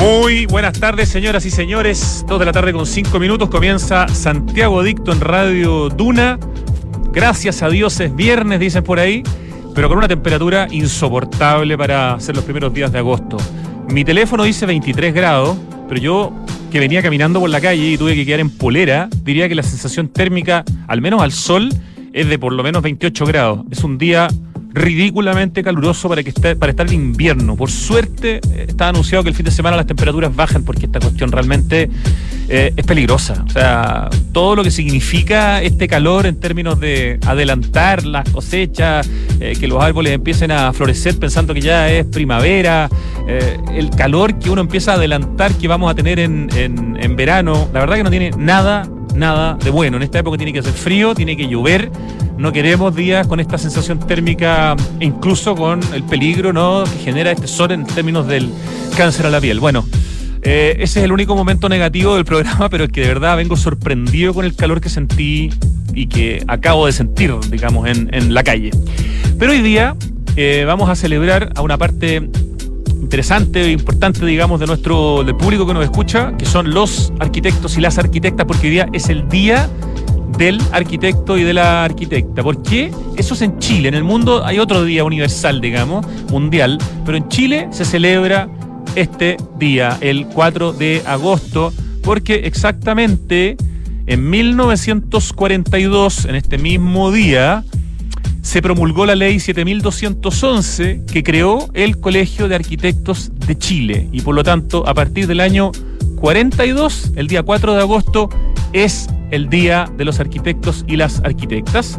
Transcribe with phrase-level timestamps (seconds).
[0.00, 2.24] Muy buenas tardes, señoras y señores.
[2.26, 6.38] Dos de la tarde con cinco minutos comienza Santiago Dicto en Radio Duna.
[7.12, 9.22] Gracias a Dios es viernes, dicen por ahí,
[9.74, 13.36] pero con una temperatura insoportable para ser los primeros días de agosto.
[13.90, 16.32] Mi teléfono dice 23 grados, pero yo
[16.72, 19.62] que venía caminando por la calle y tuve que quedar en polera, diría que la
[19.62, 21.68] sensación térmica, al menos al sol,
[22.14, 23.66] es de por lo menos 28 grados.
[23.70, 24.28] Es un día
[24.72, 27.56] ridículamente caluroso para, que esté, para estar en invierno.
[27.56, 31.00] Por suerte eh, está anunciado que el fin de semana las temperaturas bajan porque esta
[31.00, 31.90] cuestión realmente
[32.48, 33.44] eh, es peligrosa.
[33.46, 39.08] O sea, todo lo que significa este calor en términos de adelantar las cosechas,
[39.40, 42.88] eh, que los árboles empiecen a florecer pensando que ya es primavera,
[43.72, 47.78] el calor que uno empieza a adelantar que vamos a tener en, en verano, la
[47.78, 49.96] verdad que no tiene nada, nada de bueno.
[49.96, 51.90] En esta época tiene que hacer frío, tiene que llover
[52.40, 56.84] no queremos días con esta sensación térmica, incluso con el peligro ¿no?
[56.84, 58.50] que genera este sol en términos del
[58.96, 59.60] cáncer a la piel.
[59.60, 59.86] Bueno,
[60.40, 63.58] eh, ese es el único momento negativo del programa, pero es que de verdad vengo
[63.58, 65.50] sorprendido con el calor que sentí
[65.92, 68.70] y que acabo de sentir, digamos, en, la calle.
[69.38, 69.94] Pero hoy día
[70.36, 72.30] eh, vamos a celebrar a una parte
[73.00, 77.76] interesante e importante, digamos, de nuestro del público que nos escucha, que son los arquitectos
[77.76, 79.68] y las arquitectas, porque hoy día es el día
[80.38, 82.42] del arquitecto y de la arquitecta.
[82.42, 82.92] ¿Por qué?
[83.16, 83.88] Eso es en Chile.
[83.88, 88.48] En el mundo hay otro día universal, digamos, mundial, pero en Chile se celebra
[88.94, 93.56] este día, el 4 de agosto, porque exactamente
[94.06, 97.64] en 1942, en este mismo día,
[98.42, 104.34] se promulgó la ley 7211 que creó el Colegio de Arquitectos de Chile y por
[104.34, 105.72] lo tanto a partir del año
[106.16, 108.28] 42, el día 4 de agosto,
[108.72, 111.98] es el Día de los Arquitectos y las Arquitectas.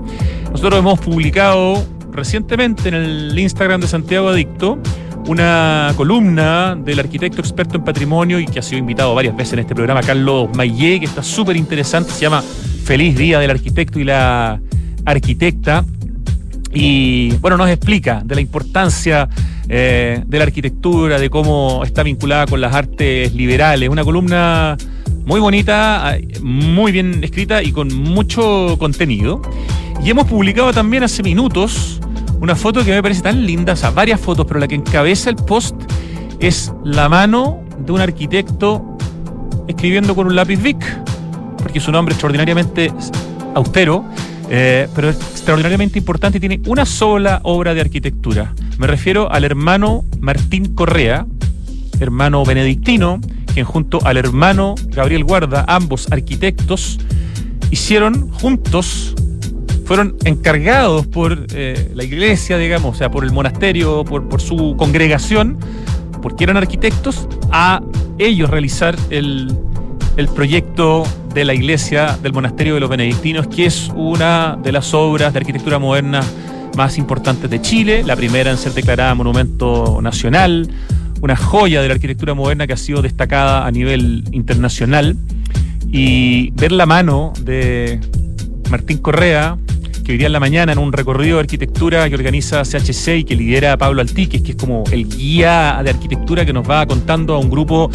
[0.51, 4.77] Nosotros hemos publicado recientemente en el Instagram de Santiago Adicto
[5.27, 9.59] una columna del arquitecto experto en patrimonio y que ha sido invitado varias veces en
[9.59, 12.43] este programa, Carlos Mayé, que está súper interesante, se llama
[12.83, 14.59] Feliz Día del Arquitecto y la
[15.05, 15.85] Arquitecta.
[16.73, 19.27] Y bueno, nos explica de la importancia
[19.67, 23.89] eh, de la arquitectura, de cómo está vinculada con las artes liberales.
[23.89, 24.77] Una columna
[25.25, 29.41] muy bonita, muy bien escrita y con mucho contenido.
[30.03, 32.01] Y hemos publicado también hace minutos
[32.41, 35.29] una foto que me parece tan linda, o sea, varias fotos, pero la que encabeza
[35.29, 35.75] el post
[36.39, 38.97] es la mano de un arquitecto
[39.67, 40.83] escribiendo con un lápiz Vic,
[41.57, 42.91] porque su nombre extraordinariamente
[43.53, 44.03] austero,
[44.53, 48.53] eh, pero es extraordinariamente importante y tiene una sola obra de arquitectura.
[48.77, 51.25] Me refiero al hermano Martín Correa,
[52.01, 53.21] hermano benedictino,
[53.53, 56.99] quien junto al hermano Gabriel Guarda, ambos arquitectos,
[57.69, 59.15] hicieron juntos,
[59.85, 64.75] fueron encargados por eh, la iglesia, digamos, o sea, por el monasterio, por, por su
[64.77, 65.59] congregación,
[66.21, 67.81] porque eran arquitectos, a
[68.19, 69.55] ellos realizar el,
[70.21, 74.93] el proyecto de la iglesia del monasterio de los benedictinos, que es una de las
[74.93, 76.21] obras de arquitectura moderna
[76.77, 80.69] más importantes de Chile, la primera en ser declarada monumento nacional,
[81.21, 85.17] una joya de la arquitectura moderna que ha sido destacada a nivel internacional.
[85.91, 87.99] Y ver la mano de
[88.69, 89.57] Martín Correa,
[90.05, 93.23] que hoy día en la mañana en un recorrido de arquitectura que organiza CHC y
[93.23, 97.33] que lidera Pablo Altiques, que es como el guía de arquitectura que nos va contando
[97.33, 97.89] a un grupo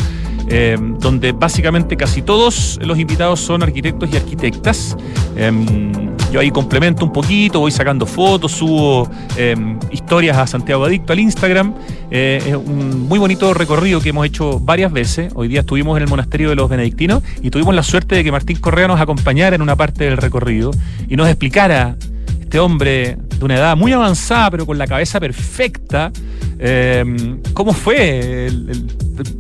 [0.49, 4.97] eh, donde básicamente casi todos los invitados son arquitectos y arquitectas.
[5.37, 5.93] Em,
[6.33, 11.21] yo ahí complemento un poquito, voy sacando fotos, subo em, historias a Santiago Adicto al
[11.21, 11.75] Instagram.
[12.11, 15.33] Eh, es un muy bonito recorrido que hemos hecho varias veces.
[15.35, 18.33] Hoy día estuvimos en el monasterio de los benedictinos y tuvimos la suerte de que
[18.33, 20.71] Martín Correa nos acompañara en una parte del recorrido
[21.09, 21.97] y nos explicara
[22.41, 26.13] este hombre de una edad muy avanzada, pero con la cabeza perfecta,
[26.59, 28.87] em, cómo fue el,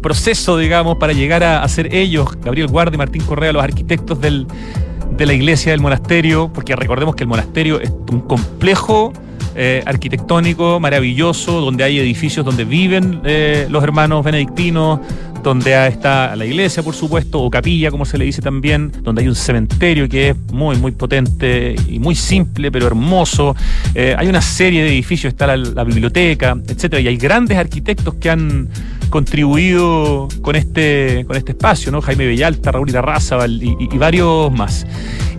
[0.03, 5.27] proceso, digamos, para llegar a, ser ellos, Gabriel Guardia y Martín Correa, los arquitectos de
[5.27, 9.13] la iglesia del monasterio, porque recordemos que el monasterio es un complejo
[9.59, 15.01] eh, arquitectónico maravilloso, donde hay edificios donde viven eh, los hermanos benedictinos,
[15.43, 19.29] donde está la iglesia, por supuesto, o capilla, como se le dice también, donde hay
[19.29, 23.57] un cementerio que es muy, muy potente y muy simple, pero hermoso.
[23.95, 28.29] Eh, hay una serie de edificios, está la, biblioteca, etcétera, y hay grandes arquitectos que
[28.29, 28.69] han
[29.09, 32.03] contribuido con este, con este espacio, ¿no?
[32.03, 34.87] Jaime Bellalta, Raúl Irarrázaval y, y varios más.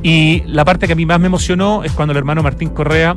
[0.02, 3.16] Y la parte que a mí más me emocionó es cuando el hermano Martín Correa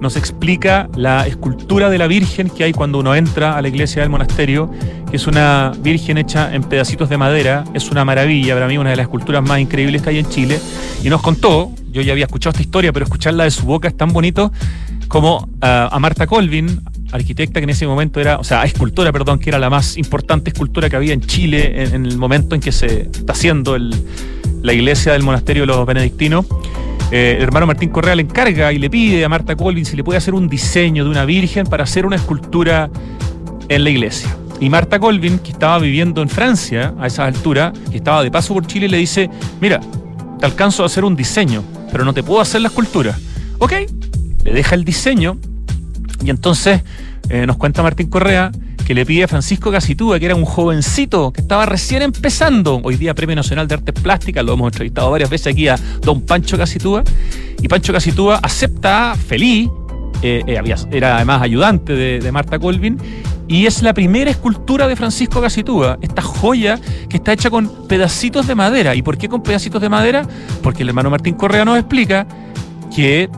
[0.00, 4.02] nos explica la escultura de la Virgen que hay cuando uno entra a la iglesia
[4.02, 4.70] del monasterio,
[5.10, 8.90] que es una Virgen hecha en pedacitos de madera, es una maravilla, para mí una
[8.90, 10.60] de las esculturas más increíbles que hay en Chile,
[11.02, 13.96] y nos contó, yo ya había escuchado esta historia, pero escucharla de su boca es
[13.96, 14.52] tan bonito,
[15.08, 19.38] como ah, a Marta Colvin, arquitecta que en ese momento era, o sea, escultora, perdón,
[19.38, 22.72] que era la más importante escultora que había en Chile en, el momento en que
[22.72, 26.46] se está haciendo la iglesia del monasterio de los benedictinos.
[27.10, 30.04] Eh, el hermano Martín Correa le encarga y le pide a Marta Colvin si le
[30.04, 32.90] puede hacer un diseño de una virgen para hacer una escultura
[33.68, 34.36] en la iglesia.
[34.60, 38.54] Y Marta Colvin, que estaba viviendo en Francia a esa altura, que estaba de paso
[38.54, 39.80] por Chile, le dice, mira,
[40.38, 41.62] te alcanzo a hacer un diseño,
[41.92, 43.16] pero no te puedo hacer la escultura.
[43.58, 43.72] Ok,
[44.44, 45.38] le deja el diseño
[46.24, 46.82] y entonces
[47.30, 48.50] eh, nos cuenta Martín Correa
[48.86, 52.96] que le pide a Francisco Casitúa, que era un jovencito que estaba recién empezando, hoy
[52.96, 56.56] día Premio Nacional de Artes Plásticas, lo hemos entrevistado varias veces aquí a don Pancho
[56.56, 57.04] Casitúa,
[57.60, 59.68] y Pancho Casitúa acepta feliz,
[60.22, 62.96] eh, eh, era además ayudante de, Marta Colvin,
[63.46, 66.80] y es la primera escultura de Francisco Casitúa, esta joya
[67.10, 68.94] que está hecha con pedacitos de madera.
[68.94, 70.26] ¿Y por qué con pedacitos de madera?
[70.62, 72.26] Porque el hermano Martín Correa nos explica
[72.94, 73.28] que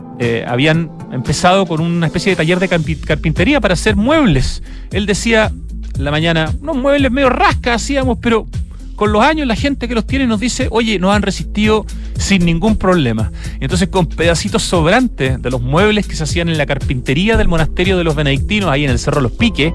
[0.47, 4.63] habían empezado con una especie de taller de carpintería para hacer muebles.
[4.91, 5.51] Él decía
[5.95, 8.47] en la mañana, unos muebles medio rasca hacíamos, pero
[8.95, 11.85] con los años la gente que los tiene nos dice, oye, nos han resistido
[12.17, 13.31] sin ningún problema.
[13.59, 17.97] Entonces con pedacitos sobrantes de los muebles que se hacían en la carpintería del monasterio
[17.97, 19.73] de los benedictinos, ahí en el Cerro Los Piques,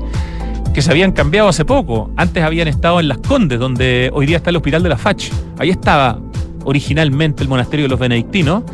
[0.73, 2.13] que se habían cambiado hace poco.
[2.17, 5.31] Antes habían estado en Las Condes, donde hoy día está el Hospital de la Fach.
[5.59, 6.21] Ahí estaba
[6.65, 8.65] originalmente el monasterio de los benedictinos,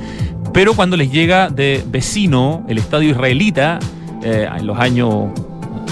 [0.52, 3.78] pero cuando les llega de vecino el Estadio Israelita
[4.22, 5.30] eh, en los años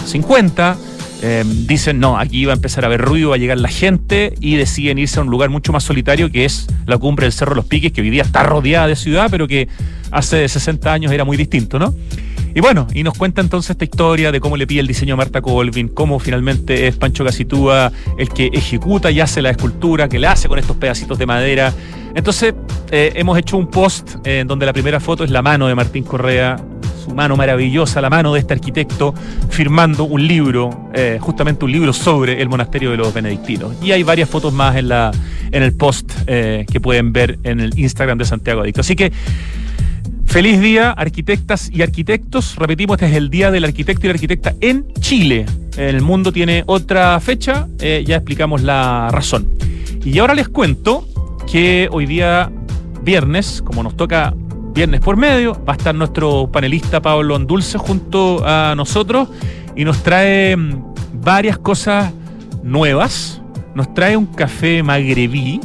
[0.05, 0.77] 50,
[1.23, 4.35] eh, dicen, no, aquí va a empezar a haber ruido, va a llegar la gente
[4.41, 7.55] y deciden irse a un lugar mucho más solitario que es la cumbre del Cerro
[7.55, 9.69] Los Piques, que hoy día está rodeada de ciudad, pero que
[10.11, 11.95] hace 60 años era muy distinto, ¿no?
[12.55, 15.17] Y bueno, y nos cuenta entonces esta historia de cómo le pide el diseño a
[15.17, 20.19] Marta Colvin, cómo finalmente es Pancho Casitúa el que ejecuta y hace la escultura, que
[20.19, 21.73] le hace con estos pedacitos de madera.
[22.15, 22.55] Entonces,
[22.91, 26.03] eh, hemos hecho un post en donde la primera foto es la mano de Martín
[26.03, 26.57] Correa,
[27.05, 29.15] su mano maravillosa, la mano de este arquitecto,
[29.49, 33.75] firmando un libro, eh, justamente un libro sobre el monasterio de los benedictinos.
[33.81, 35.13] Y hay varias fotos más en, la,
[35.53, 38.81] en el post eh, que pueden ver en el Instagram de Santiago Adicto.
[38.81, 39.13] Así que
[40.27, 42.55] Feliz día, arquitectas y arquitectos.
[42.57, 45.45] Repetimos, este es el Día del Arquitecto y la Arquitecta en Chile.
[45.77, 49.49] El mundo tiene otra fecha, eh, ya explicamos la razón.
[50.05, 51.07] Y ahora les cuento
[51.51, 52.51] que hoy día,
[53.03, 54.35] viernes, como nos toca
[54.73, 59.29] viernes por medio, va a estar nuestro panelista Pablo Andulce junto a nosotros
[59.75, 62.13] y nos trae mm, varias cosas
[62.63, 63.43] nuevas.
[63.75, 65.61] Nos trae un café magrebí,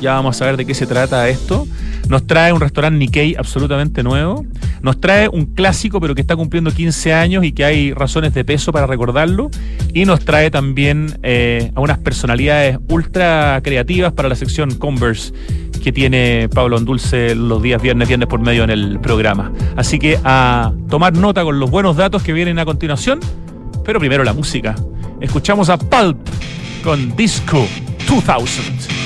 [0.00, 1.66] ya vamos a ver de qué se trata esto.
[2.08, 4.44] Nos trae un restaurante Nikkei absolutamente nuevo.
[4.82, 8.44] Nos trae un clásico, pero que está cumpliendo 15 años y que hay razones de
[8.44, 9.50] peso para recordarlo.
[9.92, 15.32] Y nos trae también eh, a unas personalidades ultra creativas para la sección Converse
[15.82, 19.52] que tiene Pablo Andulce los días viernes, viernes por medio en el programa.
[19.76, 23.20] Así que a tomar nota con los buenos datos que vienen a continuación,
[23.84, 24.74] pero primero la música.
[25.20, 26.18] Escuchamos a Pulp
[26.82, 27.66] con Disco
[28.08, 28.97] 2000.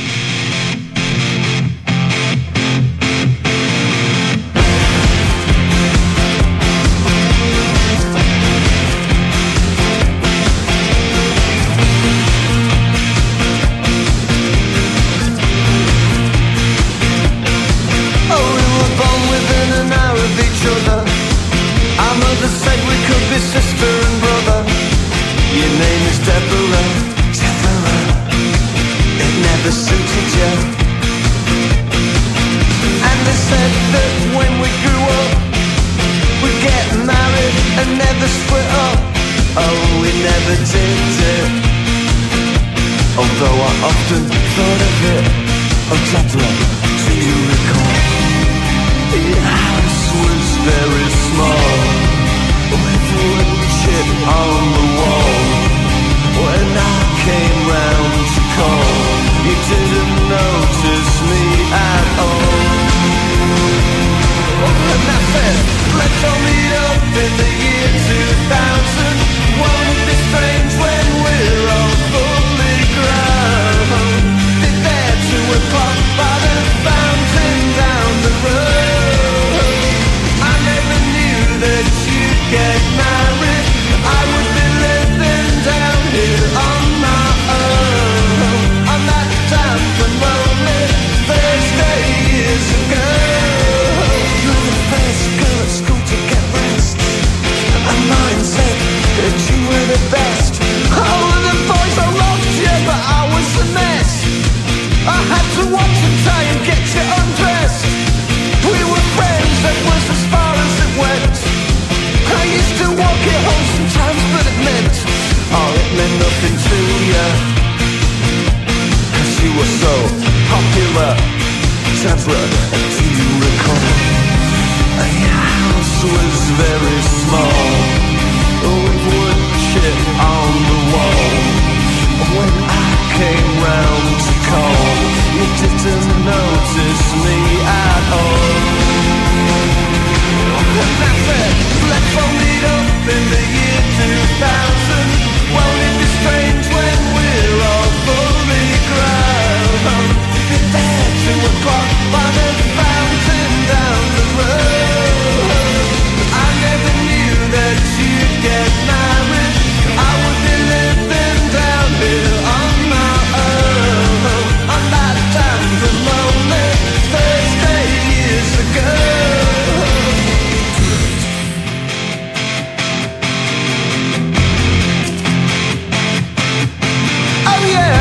[177.44, 177.91] Oh yeah.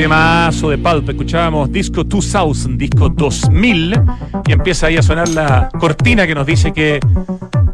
[0.00, 4.00] Temazo de Pulp, escuchábamos Disco 2000, Disco 2000,
[4.46, 7.00] y empieza ahí a sonar la cortina que nos dice que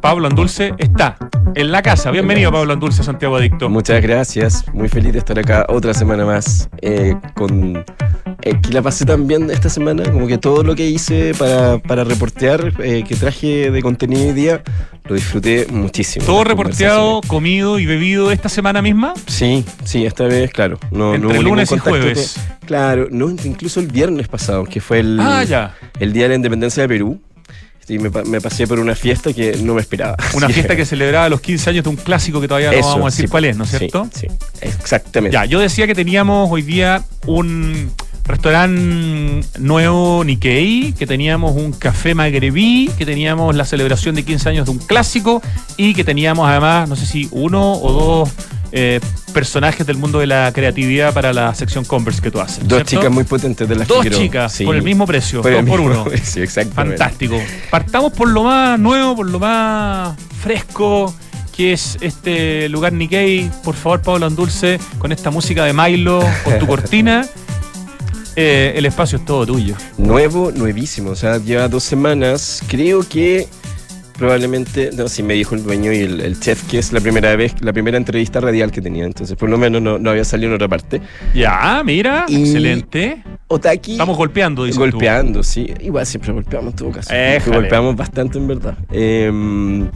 [0.02, 1.16] Pablo Andulce está
[1.54, 2.10] en la casa.
[2.10, 3.70] Bienvenido Pablo Andulce, Santiago Adicto.
[3.70, 6.68] Muchas gracias, muy feliz de estar acá otra semana más.
[6.82, 7.84] eh, con,
[8.42, 11.78] eh, que la pasé tan bien esta semana, como que todo lo que hice para,
[11.78, 14.62] para reportear, eh, que traje de contenido hoy día,
[15.08, 16.24] lo disfruté muchísimo.
[16.26, 19.14] ¿Todo reporteado, comido y bebido esta semana misma?
[19.26, 20.78] Sí, sí, esta vez, claro.
[20.90, 22.36] No, no Entre hubo ningún lunes y jueves.
[22.64, 25.74] claro, no, incluso el viernes pasado, que fue el, Ah, ya.
[26.00, 27.20] el Día de la Independencia de Perú.
[27.88, 30.16] Y me, me pasé por una fiesta que no me esperaba.
[30.34, 33.04] Una fiesta que celebraba los 15 años de un clásico que todavía no Eso, vamos
[33.04, 34.08] a decir sí, cuál es, ¿no es sí, cierto?
[34.12, 34.26] Sí,
[34.60, 35.32] exactamente.
[35.32, 37.92] Ya, yo decía que teníamos hoy día un
[38.26, 44.64] restaurante nuevo Nikkei, que teníamos un café magrebí, que teníamos la celebración de 15 años
[44.66, 45.42] de un clásico
[45.76, 48.30] y que teníamos además, no sé si uno o dos
[48.72, 49.00] eh,
[49.32, 52.60] personajes del mundo de la creatividad para la sección Converse que tú haces.
[52.66, 52.90] Dos ¿cierto?
[52.90, 54.64] chicas muy potentes de las Dos que chicas sí.
[54.64, 56.04] por el mismo precio, Por dos por uno.
[56.08, 56.44] precio.
[56.74, 57.40] Fantástico.
[57.70, 61.14] Partamos por lo más nuevo, por lo más fresco,
[61.56, 63.50] que es este lugar Nikkei.
[63.62, 67.26] Por favor, Pablo Andulce, con esta música de Milo, con tu cortina.
[68.36, 69.74] Eh, el espacio es todo tuyo.
[69.98, 71.10] Nuevo, nuevísimo.
[71.10, 72.62] O sea, lleva dos semanas.
[72.68, 73.46] Creo que
[74.18, 77.34] probablemente, no, sí me dijo el dueño y el, el chef que es la primera
[77.36, 79.04] vez, la primera entrevista radial que tenía.
[79.04, 81.00] Entonces, por lo menos no, no había salido en otra parte.
[81.34, 83.22] Ya, mira, Y- excelente.
[83.48, 83.92] Otaki.
[83.92, 84.80] Estamos golpeando, dices tú.
[84.80, 85.72] golpeando, sí.
[85.80, 87.10] Igual siempre golpeamos en todo caso.
[87.46, 88.76] Golpeamos bastante en verdad.
[88.90, 89.88] Em,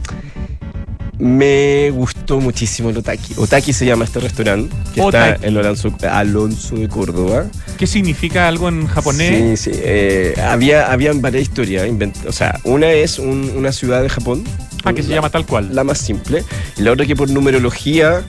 [1.21, 3.35] me gustó muchísimo el Otaki.
[3.37, 5.33] Otaki se llama este restaurante que Otaki.
[5.35, 7.45] está en Alonso, Alonso de Córdoba.
[7.77, 9.59] ¿Qué significa algo en japonés?
[9.59, 9.79] Sí, sí.
[9.83, 11.87] eh, había, habían varias historias.
[12.27, 14.43] o sea, una es un- una ciudad de Japón.
[14.83, 15.69] ah, que se la- llama tal cual.
[15.75, 16.43] La más simple.
[16.77, 18.23] Y la otra que por numerología.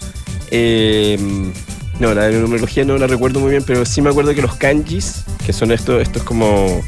[0.50, 1.18] eh,
[1.98, 4.54] no, la de numerología no la recuerdo muy bien, pero sí me acuerdo que los
[4.56, 6.82] kanjis, que son estos, estos como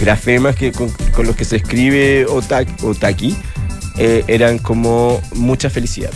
[0.00, 3.36] grafemas que, con, con los que se escribe otak- otaki,
[3.98, 6.10] eh, eran como mucha felicidad.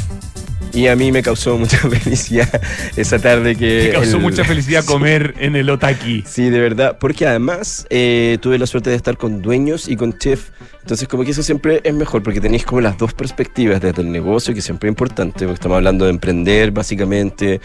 [0.70, 2.48] Y a mí me causó mucha felicidad
[2.96, 3.84] esa tarde que...
[3.86, 6.24] Me causó el- mucha felicidad comer en el Otaki.
[6.26, 10.18] Sí, de verdad, porque además eh, tuve la suerte de estar con dueños y con
[10.18, 10.50] chef,
[10.82, 14.12] entonces como que eso siempre es mejor, porque tenéis como las dos perspectivas desde el
[14.12, 17.60] negocio, que siempre es importante, porque estamos hablando de emprender básicamente,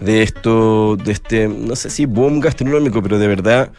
[0.00, 3.70] de esto, de este, no sé si boom gastronómico, pero de verdad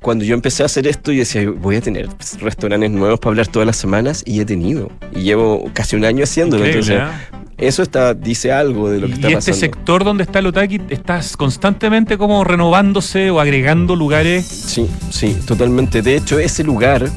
[0.00, 2.08] cuando yo empecé a hacer esto, yo decía, voy a tener
[2.40, 4.90] restaurantes nuevos para hablar todas las semanas y he tenido.
[5.14, 6.64] Y llevo casi un año haciéndolo.
[6.64, 7.12] Entonces, ¿ah?
[7.56, 9.60] eso está, dice algo de lo que y está este pasando.
[9.60, 14.44] sector donde está el Otaki, estás constantemente como renovándose o agregando lugares.
[14.44, 16.02] Sí, sí, totalmente.
[16.02, 17.08] De hecho, ese lugar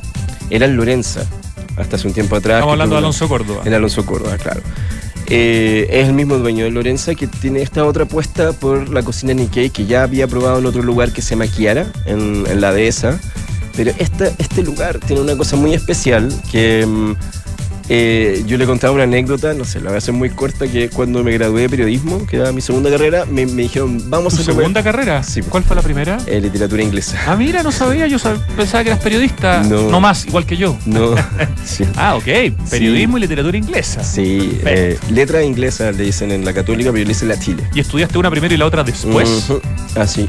[0.50, 1.26] era en Lorenza,
[1.76, 2.58] hasta hace un tiempo atrás.
[2.58, 3.64] Estamos hablando de Alonso Córdoba.
[3.66, 4.62] En Alonso Córdoba, claro.
[5.30, 9.34] Eh, es el mismo dueño de Lorenza que tiene esta otra apuesta por la cocina
[9.34, 13.20] Nikkei que ya había probado en otro lugar que se Kiara, en, en la dehesa.
[13.76, 17.14] Pero esta, este lugar tiene una cosa muy especial que mm,
[17.90, 20.90] eh, yo le contaba una anécdota, no sé, la voy a hacer muy corta, que
[20.90, 24.42] cuando me gradué de periodismo, que era mi segunda carrera, me, me dijeron, vamos ¿Tu
[24.42, 25.24] a comer segunda carrera?
[25.24, 25.42] Sí.
[25.42, 26.18] ¿Cuál fue la primera?
[26.28, 27.18] eh, literatura inglesa.
[27.28, 29.64] Ah, mira, no sabía, yo sab- pensaba que eras periodista.
[29.64, 29.90] No.
[29.90, 30.78] No, más, igual que yo.
[30.86, 31.16] No,
[31.66, 31.86] sí.
[31.96, 32.26] Ah, ok.
[32.70, 34.04] Periodismo y literatura inglesa.
[34.04, 37.64] Sí, eh, letra inglesa le dicen en la católica, pero yo le hice la Chile.
[37.74, 39.30] Y estudiaste una primero y la otra después.
[39.50, 39.62] Ujú.
[39.96, 40.28] Ah, sí.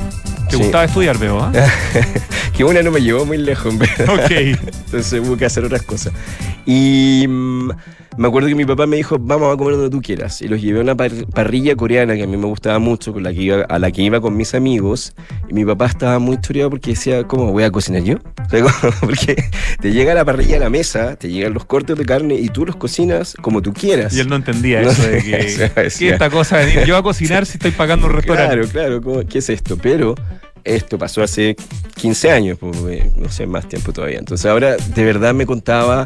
[0.48, 0.62] Te Sí.
[0.62, 1.52] gustaba estudiar, veo, ¿ah?
[2.56, 4.08] que una no me llevó muy lejos, en verdad.
[4.14, 4.30] Ok.
[4.86, 6.12] Entonces hubo que hacer otras cosas.
[6.64, 7.26] Y
[8.16, 10.40] me acuerdo que mi papá me dijo, vamos a comer donde tú quieras.
[10.42, 13.22] Y los llevé a una par- parrilla coreana que a mí me gustaba mucho, con
[13.22, 15.14] la que iba, a la que iba con mis amigos.
[15.48, 18.16] Y mi papá estaba muy choreado porque decía, ¿cómo voy a cocinar yo?
[18.46, 19.44] O sea, como- porque
[19.80, 22.64] te llega la parrilla a la mesa, te llegan los cortes de carne y tú
[22.64, 24.14] los cocinas como tú quieras.
[24.14, 25.88] Y él no entendía No eso de que.
[25.98, 28.54] ¿Qué esta cosa de yo a cocinar si estoy pagando un restaurante?
[28.54, 29.76] Claro, claro, ¿cómo- ¿qué es esto?
[29.76, 30.14] Pero
[30.64, 31.56] esto pasó hace
[31.94, 34.18] 15 años, pues, eh, no sé, más tiempo todavía.
[34.18, 36.04] Entonces ahora de verdad me contaba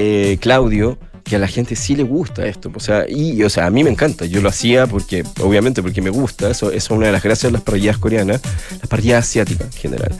[0.00, 2.70] eh, Claudio que a la gente sí le gusta esto.
[2.74, 4.24] O sea, y o sea, a mí me encanta.
[4.24, 6.50] Yo lo hacía porque, obviamente, porque me gusta.
[6.50, 8.40] Eso, es una de las gracias de las parrillas coreanas,
[8.70, 10.18] las parrillas asiáticas en general.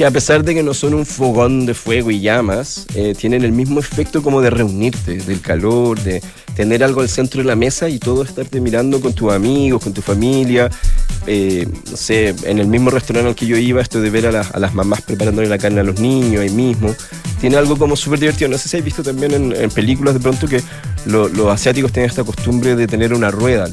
[0.00, 3.44] Que a pesar de que no son un fogón de fuego y llamas, eh, tienen
[3.44, 6.22] el mismo efecto como de reunirte, del calor, de
[6.56, 9.92] tener algo al centro de la mesa y todo estarte mirando con tus amigos, con
[9.92, 10.70] tu familia.
[11.26, 14.32] Eh, no sé, en el mismo restaurante al que yo iba, esto de ver a,
[14.58, 16.94] las- mamás preparándole la carne a los niños ahí mismo,
[17.38, 18.48] tiene algo como súper divertido.
[18.48, 20.62] No sé si habéis visto también en, películas de pronto que
[21.04, 23.68] lo- los asiáticos tienen esta costumbre de tener una rueda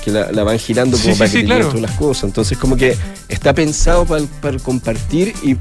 [0.00, 1.66] que la, la van girando Sí, como sí, para sí, que te claro.
[1.68, 2.24] todas las cosas.
[2.24, 2.96] Entonces como que
[3.28, 5.56] está pensado para, para compartir y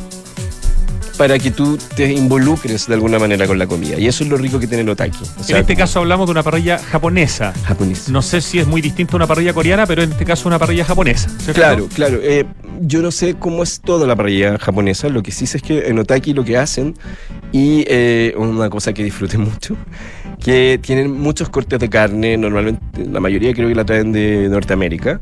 [1.17, 3.99] para que tú te involucres de alguna manera con la comida.
[3.99, 5.19] Y eso es lo rico que tiene el otaki.
[5.37, 7.53] O sea, en este caso hablamos de una parrilla japonesa.
[7.65, 8.07] japonés.
[8.07, 10.57] No sé si es muy distinto a una parrilla coreana, pero en este caso una
[10.57, 11.27] parrilla japonesa.
[11.39, 11.53] ¿cierto?
[11.59, 12.19] Claro, claro.
[12.23, 12.45] Eh,
[12.79, 15.09] yo no sé cómo es toda la parrilla japonesa.
[15.09, 16.95] Lo que sí sé es que en Otaki lo que hacen,
[17.51, 19.75] y eh, una cosa que disfruté mucho,
[20.43, 25.19] que tienen muchos cortes de carne, normalmente la mayoría creo que la traen de Norteamérica,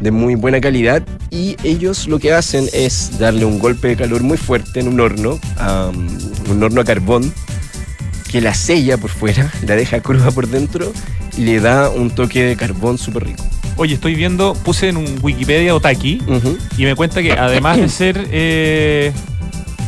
[0.00, 4.22] de muy buena calidad, y ellos lo que hacen es darle un golpe de calor
[4.22, 7.32] muy fuerte en un horno, um, un horno a carbón,
[8.30, 10.92] que la sella por fuera, la deja cruda por dentro
[11.36, 13.44] y le da un toque de carbón súper rico.
[13.76, 16.20] Oye, estoy viendo, puse en un Wikipedia Otaki
[16.76, 19.12] y me cuenta que además de ser eh,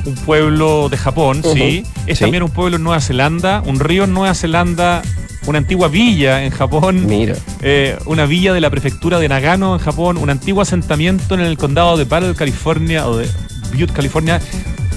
[0.04, 2.24] un pueblo de Japón, sí, es Sí.
[2.24, 5.02] también un pueblo en Nueva Zelanda, un río en Nueva Zelanda,
[5.46, 7.06] una antigua villa en Japón.
[7.06, 7.34] Mira.
[7.62, 11.56] eh, una villa de la prefectura de Nagano en Japón, un antiguo asentamiento en el
[11.58, 13.28] condado de Battle, California, o de
[13.72, 14.40] Butte, California.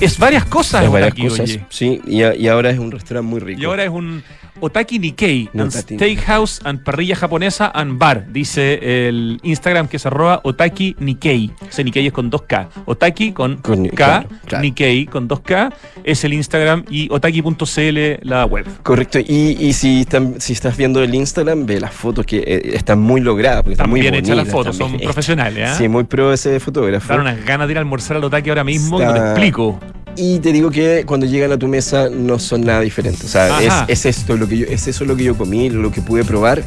[0.03, 1.65] Es varias cosas, Es varias Otaki, cosas, oye.
[1.69, 3.61] sí, y, a- y ahora es un restaurante muy rico.
[3.61, 4.23] Y ahora es un
[4.59, 5.95] Otaki Nikkei, No, and Otaki.
[5.95, 11.51] Steakhouse and Parrilla Japonesa and Bar, dice el Instagram que es arroba Otaki Nikkei.
[11.69, 12.67] Ese Nikkei es con 2K.
[12.85, 14.61] Otaki con, Con- K, claro, claro.
[14.61, 18.65] Nikkei con 2K, es el Instagram y otaki.cl la web.
[18.83, 22.61] Correcto, y, y si, están- si estás viendo el Instagram, ve las fotos que eh,
[22.75, 24.29] están muy logradas, porque están, Están muy bien bonitas.
[24.29, 25.69] hechas las fotos, son profesionales.
[25.71, 25.75] ¿ah?
[25.75, 27.07] Sí, muy pro ese fotógrafo.
[27.11, 29.31] Dan unas ganas de ir a almorzar al Otaki ahora mismo, que no te Está-
[29.31, 29.79] explico.
[30.15, 33.23] Y te digo que cuando llegan a tu mesa no son nada diferentes.
[33.26, 35.91] O sea, es, es esto lo que yo, es eso lo que yo comí, lo
[35.91, 36.63] que pude probar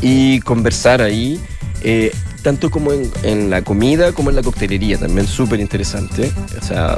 [0.00, 1.40] y conversar ahí.
[1.82, 6.30] eh, tanto como en, en la comida como en la coctelería, también súper interesante.
[6.62, 6.96] O sea,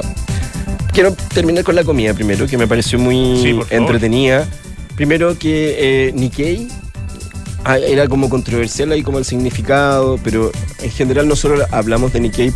[0.93, 4.47] quiero terminar con la comida primero, que me pareció muy Sí, entretenida.
[4.95, 6.67] Primero que eh, Nikkei
[7.65, 10.51] ah, era como controversial ahí como el significado, pero
[10.83, 12.53] en general nosotros hablamos de Nikkei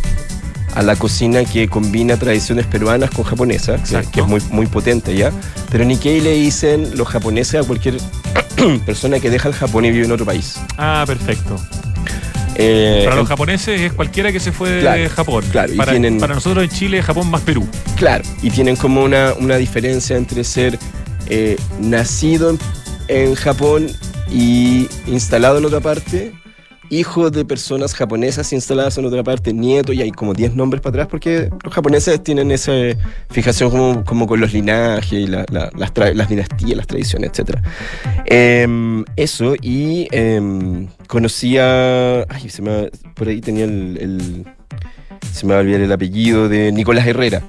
[0.74, 3.80] a la cocina que combina tradiciones peruanas con japonesas,
[4.12, 5.30] que, es muy, muy potente ya.
[5.70, 7.96] Pero Nikkei le dicen los japoneses a cualquier
[8.86, 10.56] persona que deja el Japón y vive en otro país.
[10.76, 11.56] Ah, perfecto.
[12.56, 15.44] Eh, Para los japoneses es cualquiera que se fue de Japón.
[15.50, 17.66] claro, y para, tienen- para nosotros en Chile, Japón más Perú.
[17.96, 20.78] Claro, y tienen como una, una diferencia entre ser
[21.26, 22.58] eh, nacido en,
[23.08, 23.88] en Japón
[24.30, 26.32] y instalado en otra parte,
[26.90, 30.90] hijo de personas japonesas instaladas en otra parte, nieto, y hay como 10 nombres para
[30.94, 32.72] atrás, porque los japoneses tienen esa
[33.30, 37.58] fijación como, con los linajes y la- la- las, las dinastías, las tradiciones, etc.
[39.16, 43.98] eso, y em, conocía, ay, se me, por ahí tenía el...
[44.00, 44.44] el-
[45.32, 47.42] se me va a olvidar el apellido, de Nicolás Herrera.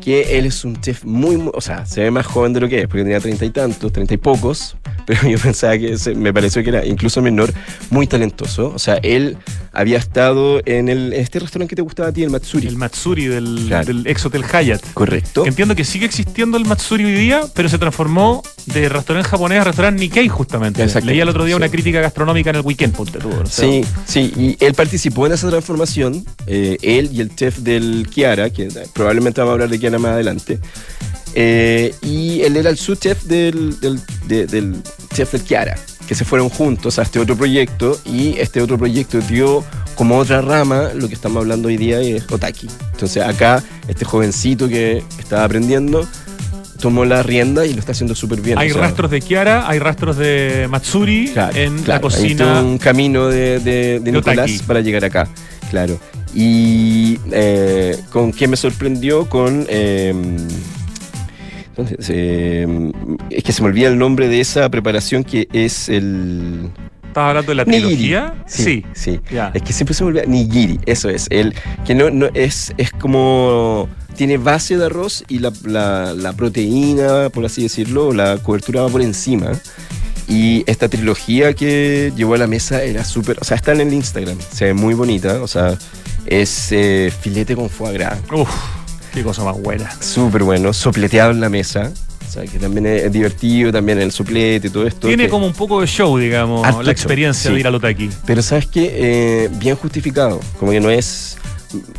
[0.00, 2.68] Que él es un chef muy, muy- o sea, se ve más joven de lo
[2.68, 4.76] que es, porque tenía treinta y tantos, treinta y pocos,
[5.08, 7.52] pero yo pensaba que se- me pareció que era incluso menor,
[7.90, 8.72] muy talentoso.
[8.74, 9.38] O sea, él
[9.72, 12.66] había estado en el, este restaurante que te gustaba a ti, el Matsuri.
[12.68, 13.86] El Matsuri del, Claro.
[13.86, 14.82] del ex Hotel Hyatt.
[14.92, 15.46] Correcto.
[15.46, 19.64] Entiendo que sigue existiendo el Matsuri hoy día, pero se transformó de restaurante japonés a
[19.64, 20.82] restaurante Nikkei, justamente.
[20.82, 21.06] Exacto.
[21.08, 21.56] Leía el otro día Sí.
[21.62, 23.30] una crítica gastronómica en el weekend, ponte tú.
[23.30, 27.58] o sea, Sí, sí, y él participó en esa transformación, eh, él y el chef
[27.58, 30.58] del Kiara, que probablemente vamos a hablar de Kiara más adelante,
[31.40, 34.82] eh, y él era el subchef del, del, de- del
[35.14, 35.76] chef del Kiara,
[36.08, 40.40] que se fueron juntos a este otro proyecto, y este otro proyecto dio como otra
[40.40, 42.66] rama lo que estamos hablando hoy día, es Otaki.
[42.92, 46.08] Entonces acá, este jovencito que estaba aprendiendo,
[46.80, 48.58] tomó la rienda y lo está haciendo súper bien.
[48.58, 52.14] Hay o sea, rastros de Kiara, hay rastros de Matsuri Claro, en la claro, hay
[52.14, 52.44] cocina.
[52.54, 54.58] todo un camino de, de- de de Nicolás Otaki.
[54.66, 55.28] para llegar acá,
[55.70, 56.00] claro.
[56.34, 59.66] Y eh, con qué me sorprendió con...
[59.68, 60.12] eh,
[61.78, 62.66] entonces, eh,
[63.30, 66.70] es que se me olvida el nombre de esa preparación que es el...
[67.06, 67.86] ¿Estás hablando de la Nigiri.
[67.86, 68.34] trilogía?
[68.46, 69.18] Sí, sí.
[69.54, 70.24] Es que siempre se me olvida.
[70.26, 71.26] Nigiri, eso es.
[71.30, 71.54] El,
[71.86, 73.88] que no, no es, es como.
[74.14, 78.88] Tiene base de arroz y la, la- la proteína, por así decirlo, la cobertura va
[78.90, 79.52] por encima.
[80.28, 83.38] Y esta trilogía que llevó a la mesa era súper.
[83.40, 84.36] O sea, está en el Instagram.
[84.52, 85.42] Se ve muy bonita.
[85.42, 85.78] O sea,
[86.26, 88.18] es eh, filete con foie gras.
[88.32, 88.50] Uf,
[89.18, 89.90] qué cosa más buena.
[90.00, 90.72] Súper bueno.
[90.72, 91.92] Sopleteado en la mesa.
[92.26, 93.72] O sea, que también es, divertido.
[93.72, 95.08] También el soplete y todo esto.
[95.08, 97.60] Tiene que- como un poco de show, digamos, Harto la experiencia show, de sí.
[97.60, 98.10] ir al Otaki.
[98.26, 101.36] Pero sabes que bien justificado, como que no es...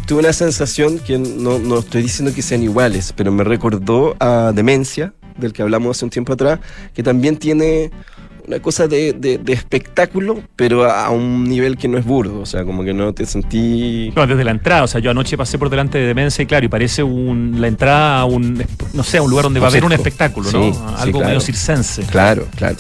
[0.07, 4.51] Tuve una sensación que no, no estoy diciendo que sean iguales, pero me recordó a
[4.55, 6.59] Demencia, del que hablamos hace un tiempo atrás,
[6.93, 7.91] que también tiene
[8.49, 12.45] una cosa de, de- de espectáculo, pero a un nivel que no es burdo, o
[12.47, 14.11] sea, como que no te sentí...
[14.15, 16.65] No, desde la entrada, o sea, yo anoche pasé por delante de Demencia y claro,
[16.65, 19.69] y parece un, la entrada a un, no sé, a un lugar donde va a
[19.69, 20.73] haber un espectáculo, Sí, ¿no?
[20.73, 21.27] sí, Algo claro.
[21.27, 22.01] medio circense.
[22.07, 22.77] Claro, claro.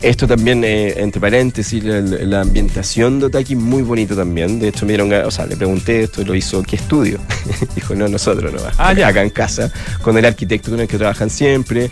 [0.00, 4.58] Esto también, eh, entre paréntesis, la, la ambientación de Otaki muy bonito también.
[4.60, 7.18] De hecho, me dieron, o sea, le pregunté esto, lo hizo, ¿qué estudio?
[7.74, 9.08] Dijo, no, nosotros no, Ah, ya.
[9.08, 11.90] acá en casa, con el arquitecto con el que trabajan siempre.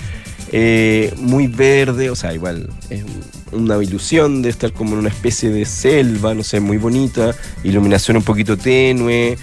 [0.52, 5.08] Eh, muy verde, o sea, igual es un- una ilusión de estar como en una
[5.08, 9.36] especie de selva, no sé, muy bonita, iluminación un poquito tenue.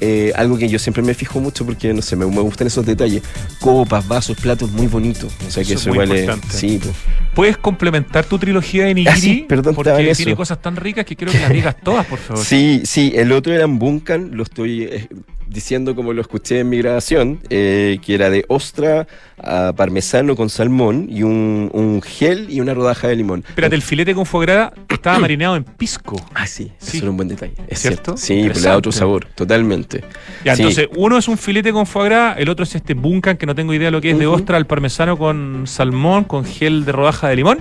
[0.00, 2.84] Eh, algo que yo siempre me fijo mucho porque, no sé, me, me gustan esos
[2.84, 3.22] detalles.
[3.60, 5.32] Copas, vasos, platos muy bonitos.
[5.46, 6.46] O sea, que Eso es eso, igual importante.
[6.48, 6.54] es...
[6.54, 6.94] Sí, pues.
[7.34, 9.10] ¿Puedes complementar tu trilogía de Nigiri?
[9.12, 12.18] Ah, sí, perdón, porque tiene cosas tan ricas que quiero que las digas todas, por
[12.18, 12.44] favor.
[12.46, 15.08] Sí, sí, el otro era en Bunkan, lo estoy eh,
[15.46, 19.06] diciendo como lo escuché en mi grabación, eh, que era de ostra
[19.42, 23.44] a parmesano con salmón y un, un gel y una rodaja de limón.
[23.48, 26.16] Espérate, el filete con foie gras estaba marinado en pisco.
[26.34, 26.96] Ah, sí, Sí.
[26.96, 27.54] eso era un buen detalle.
[27.68, 28.16] Es ¿Cierto?
[28.16, 28.52] cierto.
[28.52, 30.02] Sí, le da otro sabor, totalmente.
[30.44, 30.62] Ya, Sí.
[30.62, 33.54] entonces, uno es un filete con foie gras, el otro es este bunkan, que no
[33.54, 36.92] tengo idea de lo que es, de ostra al parmesano con salmón, con gel de
[36.92, 37.58] rodaja de limón.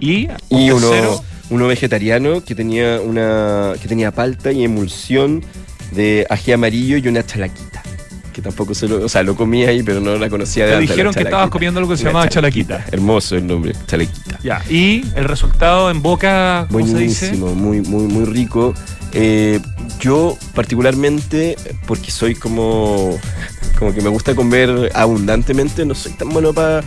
[0.00, 0.90] Y, un Y uno,
[1.50, 5.42] uno vegetariano que tenía una que tenía palta y emulsión
[5.92, 7.82] de ají amarillo y una chalaquita.
[8.32, 10.76] Que tampoco se lo, o sea, lo comía ahí, pero no la conocía de te
[10.76, 12.84] antes, dijeron que estabas comiendo algo que se Una llamaba chalaquita.
[12.92, 14.38] Hermoso el nombre, chalaquita.
[14.44, 17.30] Ya, y el resultado en boca, ¿cómo se dice?
[17.30, 18.74] Buenísimo, muy, muy, muy rico.
[19.12, 19.58] Eh,
[19.98, 23.18] yo particularmente, porque soy como,
[23.76, 26.84] como que me gusta comer abundantemente, no soy tan bueno para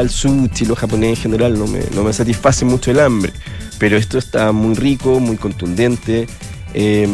[0.00, 3.32] el sushi, lo japonés en general, no me, no me satisface mucho el hambre.
[3.78, 6.26] Pero esto está muy rico, muy contundente.
[6.74, 7.08] Eh,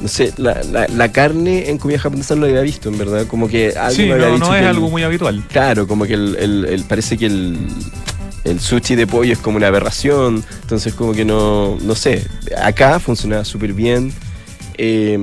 [0.00, 3.26] no sé, la, la- la carne en comida japonesa no la había visto, en verdad.
[3.26, 5.44] Como que algo Sí, me había no, dicho no que es el- algo muy habitual.
[5.48, 7.58] Claro, como que el, el- el- parece que el,
[8.44, 12.26] el sushi de pollo es como una aberración, entonces como que no, no sé,
[12.62, 14.12] acá funcionaba súper bien.
[14.78, 15.18] Eh,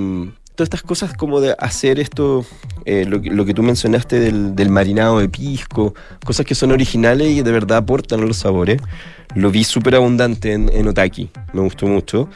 [0.55, 2.45] todas estas cosas como de hacer esto,
[2.85, 5.93] eh, lo, que- lo que tú mencionaste del, del marinado de pisco,
[6.25, 8.81] cosas que son originales y de verdad aportan los sabores,
[9.35, 12.29] lo vi súper abundante en, en Otaki, me gustó mucho.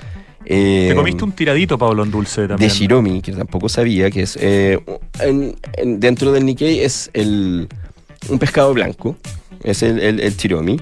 [0.45, 2.69] Te Eh, comiste un tiradito, Pablo, en dulce también.
[2.69, 4.79] de Shiromi, que tampoco sabía, que es eh,
[5.19, 7.67] en- en- dentro del Nikkei es el,
[8.29, 9.15] un pescado blanco,
[9.63, 10.77] es el, el, el Shiromi,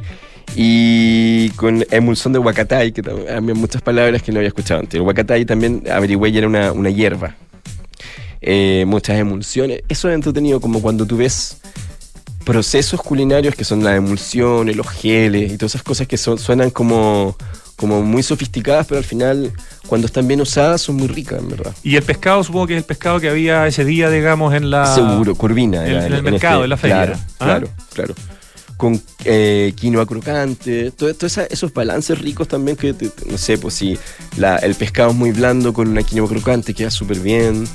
[0.55, 4.95] y con emulsión de huacatai, que también había muchas palabras que no había escuchado antes.
[4.95, 7.35] El huacatai también averigüé y era una, una hierba.
[8.41, 9.81] Eh, muchas emulsiones.
[9.89, 11.57] Eso es entretenido como cuando tú ves
[12.45, 16.69] procesos culinarios que son las emulsiones, los geles y todas esas cosas que son, suenan
[16.71, 17.35] como,
[17.79, 19.51] como muy sofisticadas, pero al final,
[19.87, 21.73] cuando están bien usadas, son muy ricas, en verdad.
[21.81, 24.85] Y el pescado, supongo que es el pescado que había ese día, digamos, en la.
[24.93, 25.87] Seguro, curvina.
[25.87, 26.97] en- el mercado, en la feria.
[27.05, 27.45] Claro, ¿Ah?
[27.45, 28.15] claro, claro.
[28.75, 33.57] con eh, quinoa crocante, todo, todo esos balances ricos también que, te- te- no sé,
[33.57, 33.97] pues si
[34.37, 37.65] la- el pescado es muy blando con una quinoa crocante queda súper bien.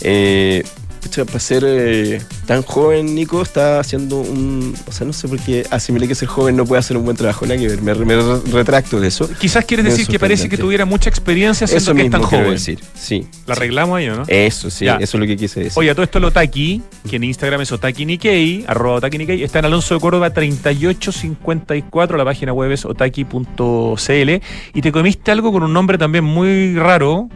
[0.00, 0.64] Eh,
[1.02, 4.74] pucha, para ser eh, tan joven, Nico está haciendo un...
[4.86, 7.16] O sea, no sé por qué asimilé que ser joven no puede hacer un buen
[7.16, 8.14] trabajo, nada que ver, me, me
[8.52, 9.28] retracto de eso.
[9.38, 12.50] Quizás quieres decir que parece que tuviera mucha experiencia siendo Eso que es tan joven.
[12.52, 13.26] decir, sí.
[13.46, 14.24] La arreglamos ahí, ¿o no?
[14.28, 14.96] Eso, sí, Ya.
[14.96, 15.78] eso es lo que quise decir.
[15.78, 19.42] Oye, a todo esto el Otaki, que en Instagram es Otaki Nikkei, arroba Otaki Nikkei,
[19.42, 24.30] está en Alonso de Córdoba 3854, la página web es otaki.cl,
[24.74, 27.28] y te comiste algo con un nombre también muy raro,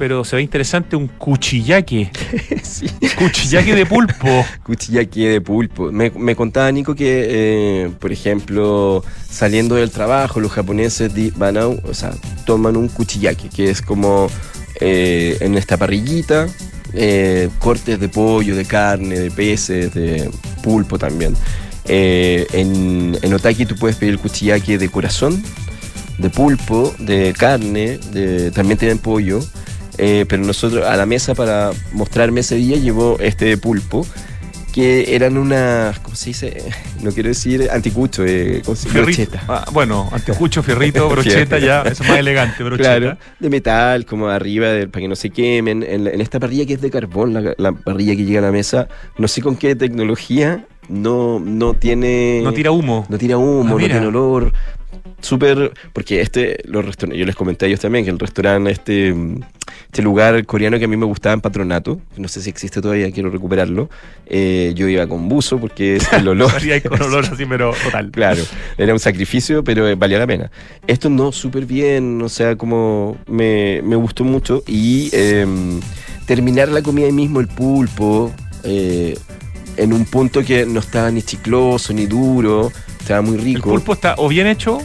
[0.00, 2.10] pero se ve interesante, un cuchillaque,
[2.62, 2.86] sí.
[3.18, 4.46] cuchillaque de pulpo.
[4.64, 5.92] Cuchillaque de pulpo.
[5.92, 11.66] Me, me contaba Nico que, eh, por ejemplo, saliendo del trabajo, los japoneses van a,
[11.66, 12.14] o sea,
[12.46, 14.28] toman un cuchillaque, que es como
[14.80, 16.46] eh, en esta parrillita,
[16.94, 20.30] eh, cortes de pollo, de carne, de peces, de
[20.62, 21.36] pulpo también.
[21.84, 25.42] Eh, en, en Otaki tú puedes pedir el cuchillaque de corazón,
[26.16, 29.40] de pulpo, de carne, de, también tienen pollo.
[30.02, 34.06] Eh, pero nosotros a la mesa para mostrarme ese día llevó este de pulpo,
[34.72, 36.62] que eran unas, ¿cómo se dice?
[37.02, 38.62] No quiero decir anticucho, eh.
[38.92, 39.42] Brocheta.
[39.48, 42.96] Ah, bueno, antejucho, fierrito, brocheta, ya, eso es más elegante, brocheta.
[42.98, 45.82] Claro, de metal, como arriba, de- para que no se quemen.
[45.82, 48.88] En, esta parrilla que es de carbón, la, la parrilla que llega a la mesa,
[49.18, 52.40] no sé con qué tecnología, no, no tiene...
[52.44, 53.06] No tira humo.
[53.08, 54.52] No tira humo, Ah, no tiene olor.
[55.22, 55.72] Súper.
[55.92, 59.14] Porque este, los restaurantes, yo les comenté a ellos también que el restaurante, este,
[59.90, 63.10] este lugar coreano que a mí me gustaba en Patronato, no sé si existe todavía,
[63.10, 63.90] quiero recuperarlo.
[64.26, 66.52] eh, yo iba con buzo porque es el olor.
[66.88, 68.10] Con olor así, pero total.
[68.12, 68.40] Claro,
[68.78, 70.48] era un sacrificio, pero eh, valía la pena.
[70.86, 74.62] Esto no, súper bien, o sea, como me, me gustó mucho.
[74.68, 75.44] Y eh,
[76.24, 79.18] terminar la comida ahí mismo, el pulpo, eh,
[79.76, 83.70] en un punto que no estaba ni chicloso ni duro, estaba muy El rico.
[83.70, 84.78] pulpo está o bien hecho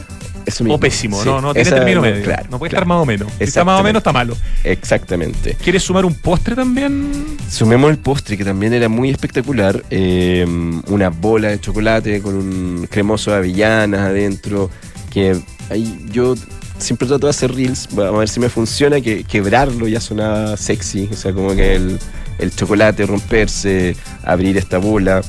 [0.68, 1.28] o pésimo, sí.
[1.28, 2.22] no, no tiene Esa- término no, medio.
[2.24, 2.82] claro, no puede claro.
[2.82, 3.32] estar más o menos.
[3.38, 4.36] Si está más o menos, está malo.
[4.64, 5.56] Exactamente.
[5.62, 7.36] ¿Quieres sumar un postre también?
[7.50, 9.82] Sumemos el postre, que también era muy espectacular.
[9.90, 10.44] eh,
[10.88, 14.70] una bola de chocolate con un cremoso de avellanas adentro.
[15.10, 15.36] Que
[15.70, 16.34] ahí yo
[16.78, 20.56] siempre trato de hacer reels, vamos a ver si me funciona, que quebrarlo ya sonaba
[20.56, 21.08] sexy.
[21.10, 21.98] O sea, como que el,
[22.38, 25.22] el chocolate romperse, abrir esta bola.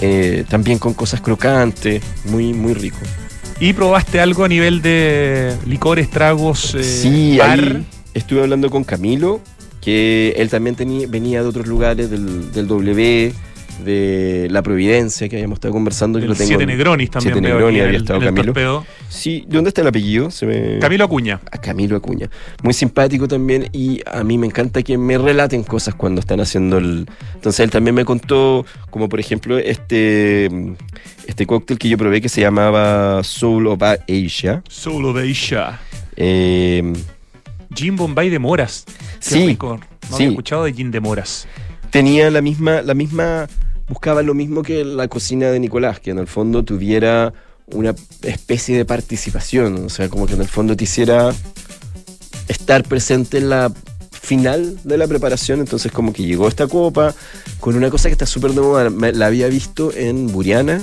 [0.00, 2.98] eh, también con cosas crocantes, muy, muy rico.
[3.60, 7.58] ¿Y probaste algo a nivel de licores, tragos, eh, sí, bar?
[7.58, 9.40] ahí estuve hablando con Camilo,
[9.80, 13.34] que él también tenía, venía de otros lugares del, del W,
[13.84, 16.18] de La Providencia, que habíamos estado conversando.
[16.18, 18.44] El lo tengo Siete Negronis también Siete Negronis había el- estado Camilo.
[18.46, 18.86] torpedo.
[19.08, 20.30] Sí, ¿de dónde está el apellido?
[20.30, 20.78] Se me...
[20.78, 21.40] Camilo Acuña.
[21.50, 22.28] a Camilo Acuña.
[22.62, 26.78] Muy simpático también y a mí me encanta que me relaten cosas cuando están haciendo
[26.78, 27.06] el...
[27.34, 30.48] Entonces él también me contó, como por ejemplo, este,
[31.26, 34.62] este cóctel que yo probé que se llamaba Soul of Asia.
[34.68, 35.80] Solo de Isha.
[36.16, 36.92] Eh,
[37.74, 38.84] Gin Bombay de Moras.
[38.86, 39.78] Qué Sí, rico.
[40.10, 40.22] No sí.
[40.22, 41.46] había escuchado de Gin de Moras.
[41.90, 43.46] tenía la misma, la misma,
[43.88, 47.32] buscaba lo mismo que la cocina de Nicolás, que en el fondo tuviera
[47.72, 51.32] una especie de participación, o sea, como que en el fondo te hiciera
[52.48, 53.72] estar presente en la
[54.10, 57.14] final de la preparación, entonces como que llegó esta copa
[57.60, 60.80] con una cosa que está súper de moda, me- la había visto en Buriana.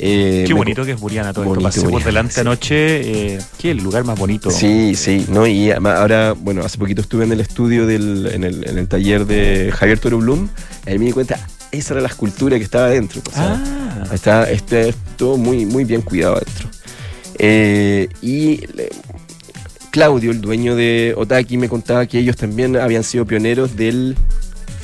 [0.00, 1.80] eh, Qué bonito que es Buriana todo Bonito, esto.
[1.82, 2.40] Pasé por delante sí.
[2.40, 3.34] anoche.
[3.34, 3.72] Eh, ¿Qué?
[3.72, 4.48] El lugar más bonito.
[4.48, 5.44] Sí, sí, ¿no?
[5.48, 9.26] Y ahora, bueno, hace poquito estuve en el estudio del, en el, en el taller
[9.26, 10.48] de Javier Toro Blum,
[10.86, 11.40] ahí me di cuenta,
[11.72, 13.20] esa era la escultura que estaba adentro.
[13.26, 14.82] o sea, Ah, Está, está
[15.16, 16.68] todo muy, muy bien cuidado adentro.
[17.38, 18.90] Eh, y le-
[19.90, 24.16] Claudio, el dueño de Otaki, me contaba que ellos también habían sido pioneros del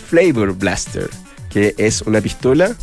[0.08, 1.10] Flavor Blaster,
[1.50, 2.74] que es una pistola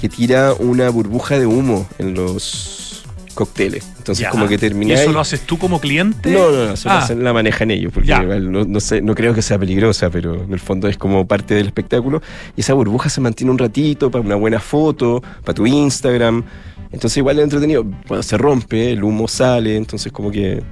[0.00, 2.87] que tira una burbuja de humo en los
[3.34, 3.86] cócteles.
[3.98, 4.30] Entonces, ya.
[4.30, 5.00] como que ¿Y termináis.
[5.00, 6.30] eso lo haces tú como cliente?
[6.30, 7.06] No, no, no, eso Ah.
[7.10, 10.52] la- la manejan ellos, porque no, no sé, no creo que sea peligrosa, pero en
[10.52, 12.20] el fondo es como parte del espectáculo.
[12.56, 16.44] Y esa burbuja se mantiene un ratito para una buena foto, para tu Instagram.
[16.90, 17.84] Entonces igual es entretenido.
[18.06, 20.62] Cuando se rompe, el humo sale, entonces como que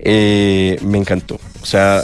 [0.00, 1.40] eh, me encantó.
[1.62, 2.02] O sea,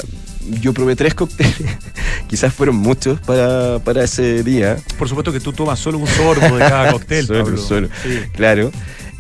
[0.61, 1.55] yo probé tres cócteles,
[2.29, 4.77] quizás fueron muchos para, para ese día.
[4.99, 7.27] Por supuesto que tú tomas solo un sorbo de cada cóctel.
[7.27, 7.57] Solo, Pablo.
[7.59, 7.89] solo.
[8.03, 8.19] Sí.
[8.33, 8.71] Claro.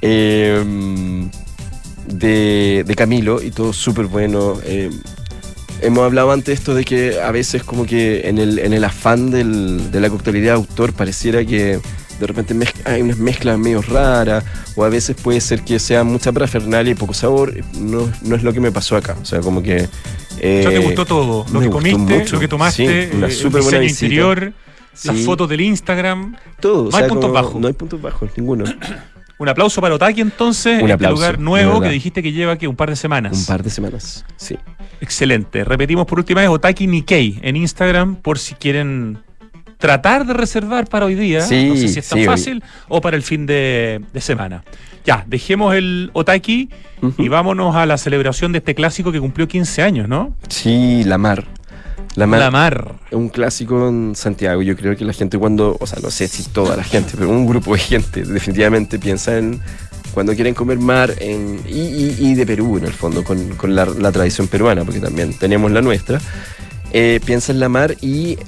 [0.07, 0.63] Eh,
[2.09, 4.59] de, de Camilo y todo súper bueno.
[4.65, 4.91] Eh,
[5.81, 9.31] hemos hablado antes esto de que a veces como que en el, en el afán
[9.31, 11.81] del- de la coctelería de autor pareciera que
[12.21, 14.45] de repente hay unas mezclas medio raras
[14.77, 17.55] o a veces puede ser que sea mucha parafernalia y poco sabor.
[17.81, 19.17] No, no es lo que me pasó acá.
[19.21, 19.89] O sea, como que...
[20.41, 21.47] eh, ¿Ya te gustó todo?
[21.53, 22.37] Lo que comiste, mucho.
[22.37, 24.53] lo que tomaste, Sí, una eh, el buena interior,
[25.05, 26.37] las fotos del Instagram.
[26.61, 26.89] Todo.
[26.89, 27.55] o No hay puntos bajos.
[27.61, 28.65] No hay puntos bajos, ninguno.
[29.39, 32.77] Un aplauso para Otaki entonces, Un este lugar nuevo que dijiste que lleva que un
[32.77, 33.37] par de semanas.
[33.39, 34.57] Un par de semanas, sí.
[35.01, 35.65] Excelente.
[35.65, 39.19] Repetimos por última vez Otaki Nikkei en Instagram por si quieren
[39.79, 41.41] tratar de reservar para hoy día.
[41.43, 44.21] Sí, no sé si es tan sí, hoy- fácil o para el fin de, de
[44.21, 44.65] semana.
[45.05, 46.71] Ya, dejemos el Otaki
[47.19, 50.35] y vámonos a la celebración de este clásico que cumplió 15 años, ¿no?
[50.49, 51.45] Sí, La Mar.
[52.17, 52.41] La Mar.
[52.41, 52.95] La Mar.
[53.11, 54.63] Un clásico en Santiago.
[54.63, 57.29] Yo creo que la gente cuando, o sea, no sé si toda la gente, pero
[57.29, 59.61] un grupo de gente definitivamente piensa en
[60.13, 63.75] cuando quieren comer mar en, y, y- y de Perú en el fondo, con, con
[63.75, 66.21] la, la tradición peruana, porque también tenemos la nuestra.
[66.93, 68.39] Eh, piensa en la mar y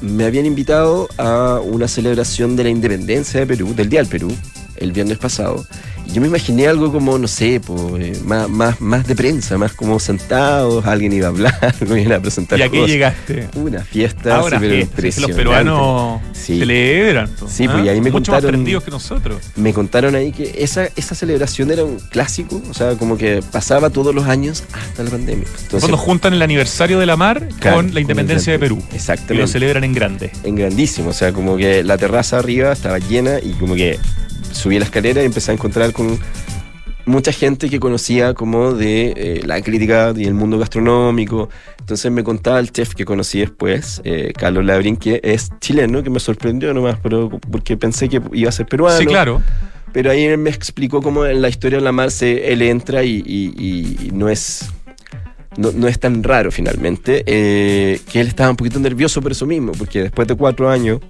[0.00, 4.34] me habían invitado a una celebración de la independencia de Perú, del Día del Perú,
[4.78, 5.64] el viernes pasado.
[6.08, 9.58] Y yo me imaginé algo como, no sé, po, eh, más, más, más de prensa,
[9.58, 12.90] más como sentados, alguien iba a hablar, me iban a presentar ¿Y a qué cosas.
[12.92, 13.48] llegaste?
[13.56, 16.60] Una fiesta, Ahora, sí, pero fiesta, los peruanos Sí.
[16.60, 17.28] celebran.
[17.28, 19.38] po, Sí, pues, y ahí me Mucho más contaron- aprendidos que nosotros.
[19.56, 23.90] Me contaron ahí que esa, esa celebración era un clásico, o sea, como que pasaba
[23.90, 25.46] todos los años hasta la pandemia.
[25.48, 28.78] Entonces, Cuando juntan el aniversario de la Mar Claro, con la independencia de Perú.
[28.80, 29.48] Y lo Exactamente.
[29.48, 30.30] celebran en grande.
[30.44, 33.98] En grandísimo, o sea, como que la terraza arriba estaba llena y como que
[34.56, 36.18] subí la escalera y empecé a encontrar con
[37.04, 41.48] mucha gente que conocía como de eh, la crítica y el mundo gastronómico.
[41.78, 46.10] Entonces me contaba el chef que conocí después, eh, Carlos Labrín, que es chileno, que
[46.10, 48.98] me sorprendió nomás, pero porque pensé que iba a ser peruano.
[48.98, 49.40] Sí, claro.
[49.92, 53.04] Pero ahí él me explicó cómo en la historia de la mar se, él entra
[53.04, 54.68] y, y- y no es.
[55.56, 59.46] No, no es tan raro finalmente, eh, que él estaba un poquito nervioso por eso
[59.46, 61.00] mismo, porque después de cuatro años,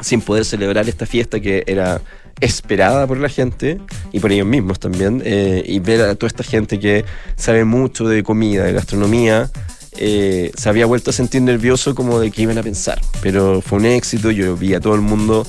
[0.00, 2.00] sin poder celebrar esta fiesta que era
[2.40, 3.80] esperada por la gente
[4.12, 7.04] y por ellos mismos también, eh, y ver a toda esta gente que
[7.36, 9.50] sabe mucho de comida, de gastronomía,
[9.96, 13.00] eh, se había vuelto a sentir nervioso como de que iban a pensar.
[13.20, 15.46] Pero fue un éxito, yo vi a todo el mundo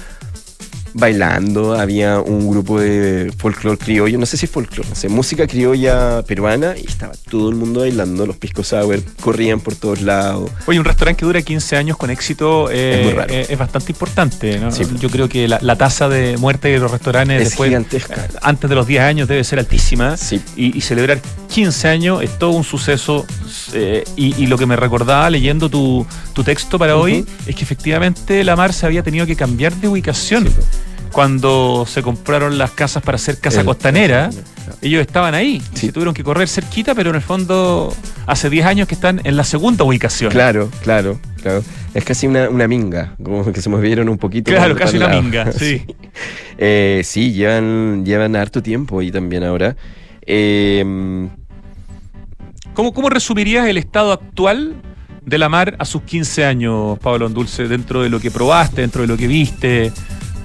[0.93, 5.47] bailando, había un grupo de folclore criollo, no sé si es folclore, no sé, música
[5.47, 10.49] criolla peruana y estaba todo el mundo bailando, los pisco sour corrían por todos lados.
[10.65, 13.34] Oye, un restaurante que dura 15 años con éxito eh, Es muy raro.
[13.34, 14.60] eh, es bastante importante.
[14.60, 14.71] ¿no?
[14.71, 14.84] Sí.
[14.99, 18.28] Yo creo que la, la tasa de muerte de los restaurantes Es después, gigantesca.
[18.41, 20.17] antes de los 10 años debe ser altísima.
[20.17, 20.41] Sí.
[20.56, 23.25] Y, y celebrar 15 años es todo un suceso.
[23.73, 27.63] eh, y, y lo que me recordaba leyendo tu, tu texto para hoy es que
[27.63, 30.45] efectivamente la Mar se había tenido que cambiar de ubicación.
[30.47, 30.62] Sí, po.
[31.12, 34.29] Cuando se compraron las casas para hacer casa El- costanera,
[34.83, 35.59] ellos estaban ahí.
[35.73, 35.88] Sí.
[35.88, 37.91] se tuvieron que correr cerquita, pero en el fondo
[38.27, 40.31] hace 10 años que están en la segunda ubicación.
[40.31, 41.63] Claro, claro, claro.
[41.95, 44.51] Es casi una, una minga, como que se movieron un poquito.
[44.51, 45.21] Claro, casi una lado.
[45.23, 45.83] minga, sí.
[46.59, 49.75] Eh, sí, llevan, llevan harto tiempo y también ahora.
[50.31, 51.27] Eh,
[52.79, 54.81] ¿Cómo, ¿Cómo resumirías el estado actual
[55.25, 59.01] de la mar a sus 15 años, Pablo Andulce, dentro de lo que probaste, dentro
[59.01, 59.91] de lo que viste?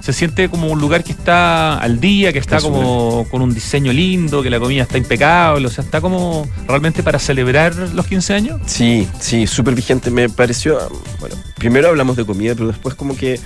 [0.01, 3.53] ¿Se siente como un lugar que está al día, que está Está como con un
[3.53, 5.65] diseño lindo, que la comida está impecable?
[5.65, 8.61] O sea, ¿está como realmente para celebrar los 15 años?
[8.65, 10.11] sí, sí, súper vigente.
[10.11, 10.77] Me pareció.
[11.21, 13.39] Bueno, primero hablamos de comida, pero después, como que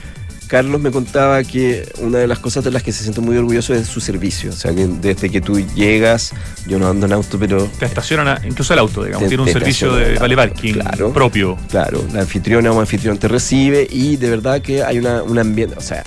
[0.50, 3.74] Carlos me contaba que una de las cosas de las que se siente muy orgulloso
[3.76, 4.50] es su servicio.
[4.50, 6.32] O sea, que desde que tú llegas,
[6.66, 9.24] yo no ando en auto, pero Te estacionan a- incluso el auto, digamos.
[9.24, 11.14] Te- Tiene un servicio de al vale parking claro.
[11.14, 11.56] propio.
[11.70, 15.76] Claro, la anfitriona o anfitrión te recibe y de verdad que hay una, un ambiente,
[15.78, 16.04] o sea,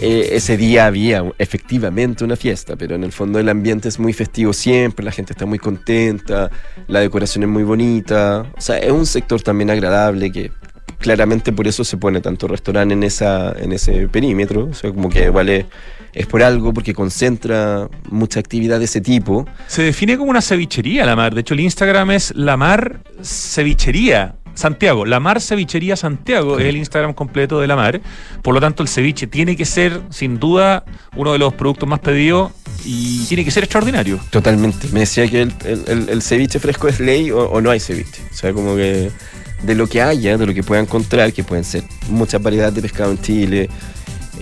[0.00, 4.12] eh, ese día había efectivamente una fiesta, pero en el fondo el ambiente es muy
[4.12, 6.50] festivo siempre, la gente está muy contenta,
[6.86, 10.52] la decoración es muy bonita, o sea, es un sector también agradable que
[10.98, 15.08] claramente por eso se pone tanto restaurante en, esa, en ese perímetro, o sea, como
[15.08, 15.66] que vale,
[16.12, 19.46] es por algo, porque concentra mucha actividad de ese tipo.
[19.68, 21.34] Se define como una cevichería la mar.
[21.34, 24.34] De hecho, el Instagram es la mar cevichería.
[24.54, 28.00] Santiago, la Mar Cevichería Santiago es el Instagram completo de la Mar.
[28.42, 30.84] Por lo tanto, el ceviche tiene que ser, sin duda,
[31.14, 32.50] uno de los productos más pedidos
[32.84, 34.18] y tiene que ser extraordinario.
[34.30, 34.88] Totalmente.
[34.92, 37.78] Me decía que el, el- el- el ceviche fresco es ley o, o no hay
[37.78, 38.20] ceviche.
[38.32, 39.12] O sea, como que
[39.62, 42.82] de lo que haya, de lo que pueda encontrar, que pueden ser muchas variedades de
[42.82, 43.68] pescado en Chile.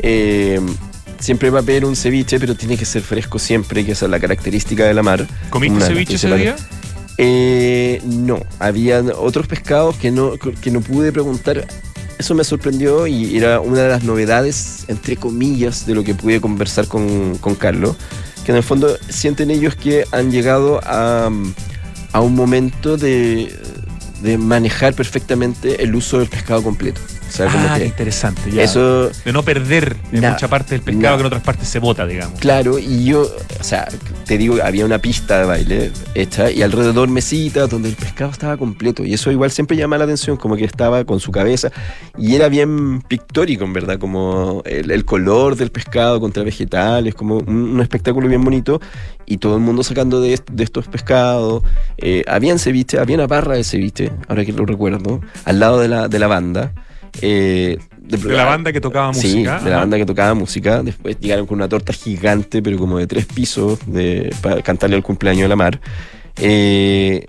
[0.03, 0.61] eh,
[1.19, 4.11] siempre va a haber un ceviche, pero tiene que ser fresco siempre, que esa es
[4.11, 5.27] la característica de la mar.
[5.51, 6.57] ¿Comiste Una ceviche ese día?
[7.19, 11.67] Eh, no, había otros pescados que no, que no pude preguntar.
[12.19, 16.41] Eso me sorprendió y era una de las novedades, entre comillas, de lo que pude
[16.41, 17.97] conversar con, con Carlos.
[18.45, 21.31] Que en el fondo sienten ellos que han llegado a,
[22.13, 23.53] a un momento de,
[24.23, 27.01] de manejar perfectamente el uso del pescado completo.
[27.37, 28.51] Sea, como Ah, que interesante.
[28.51, 28.63] Ya.
[28.63, 31.69] eso de no perder en Na- mucha parte del pescado na- que en otras partes
[31.69, 32.39] se bota, digamos.
[32.41, 33.23] Claro, y yo,
[33.61, 33.87] o sea,
[34.25, 38.57] te digo, había una pista de baile hecha y alrededor mesitas donde el pescado estaba
[38.57, 39.05] completo.
[39.05, 41.71] Y eso igual siempre llama la atención, como que estaba con su cabeza.
[42.17, 47.37] Y era bien pictórico, en verdad, como el, el color del pescado contra vegetales, como
[47.39, 48.81] un, un espectáculo bien bonito.
[49.27, 51.63] Y todo el mundo sacando de, de estos pescados.
[51.99, 55.89] Eh, habían ceviche, había una barra de ceviche, ahora que lo recuerdo, al lado de
[55.89, 56.73] la, de la banda.
[57.23, 59.61] Eh, De la banda que tocaba Sí, música.
[59.61, 60.83] de la banda que tocaba música.
[60.83, 65.03] Después llegaron con una torta gigante, pero como de tres pisos, de, para cantarle el
[65.03, 65.81] cumpleaños de la mar.
[66.39, 67.27] Eh,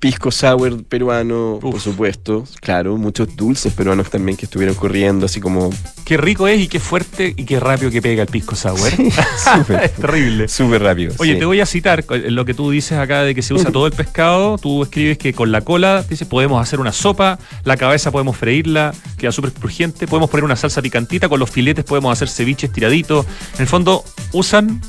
[0.00, 2.44] pisco sour peruano, por supuesto.
[2.60, 5.70] Claro, muchos dulces peruanos también que estuvieron corriendo, así como
[6.04, 8.78] Qué rico es y qué fuerte y qué rápido que pega el pisco sour.
[9.54, 10.48] súper, es terrible.
[10.48, 11.14] súper rápido.
[11.18, 11.38] Oye, sí.
[11.38, 13.92] te voy a citar lo que tú dices acá de que se usa todo el
[13.92, 14.58] pescado.
[14.58, 18.92] Tú escribes que con la cola, dices, podemos hacer una sopa, la cabeza podemos freírla,
[19.18, 23.26] queda súper crujiente, podemos poner una salsa picantita, con los filetes podemos hacer ceviches tiraditos.
[23.54, 24.80] En el fondo, usan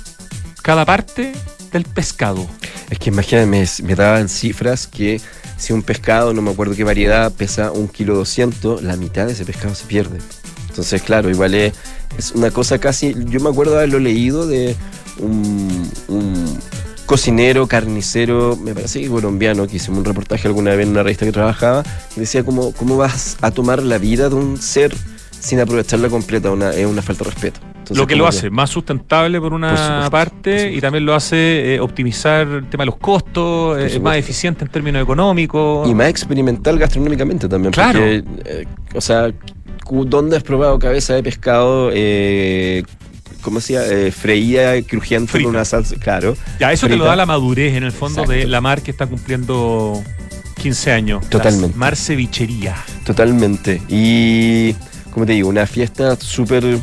[0.63, 1.33] cada parte
[1.71, 2.47] del pescado.
[2.89, 5.21] Es que imagínate, me, daban cifras que
[5.57, 9.33] si un pescado, no me acuerdo qué variedad, pesa un kilo 200, la mitad de
[9.33, 10.19] ese pescado se pierde.
[10.69, 11.73] Entonces, claro, igual es,
[12.17, 13.15] es una cosa casi.
[13.25, 14.75] Yo me acuerdo haberlo leído de
[15.19, 16.59] un, un
[17.05, 21.25] cocinero, carnicero, me parece que colombiano, que hicimos un reportaje alguna vez en una revista
[21.25, 21.83] que trabajaba,
[22.15, 24.95] decía: ¿cómo, cómo vas a tomar la vida de un ser
[25.39, 26.53] sin aprovecharla completa?
[26.73, 27.70] Es una falta de respeto.
[27.81, 31.15] Entonces, lo que lo hace más sustentable por una Por parte por y también lo
[31.15, 35.89] hace eh, optimizar el tema de los costos, eh, es más eficiente en términos económicos.
[35.89, 37.73] Y más experimental gastronómicamente también.
[37.73, 37.99] Claro.
[37.99, 39.31] Porque, eh, o sea,
[39.89, 41.91] ¿dónde has probado cabeza de pescado?
[43.41, 43.85] ¿Cómo se llama?
[43.87, 45.45] Eh, freída, crujiente Frita.
[45.45, 45.95] con una salsa.
[45.95, 46.35] Claro.
[46.59, 49.07] Ya, eso te lo da la madurez en el fondo de la mar que está
[49.07, 50.01] cumpliendo
[50.61, 51.29] 15 años.
[51.29, 51.77] Totalmente.
[51.77, 52.75] Mar Cevichería.
[53.03, 53.81] Totalmente.
[53.89, 54.73] Y,
[55.11, 56.79] como te digo, una fiesta súper.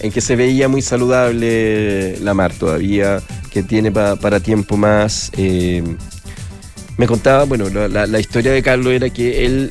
[0.00, 3.20] En que se veía muy saludable la mar todavía,
[3.50, 5.30] que tiene pa- para tiempo más.
[5.36, 5.82] eh,
[6.96, 9.70] me contaba, bueno, la historia de Carlos era que él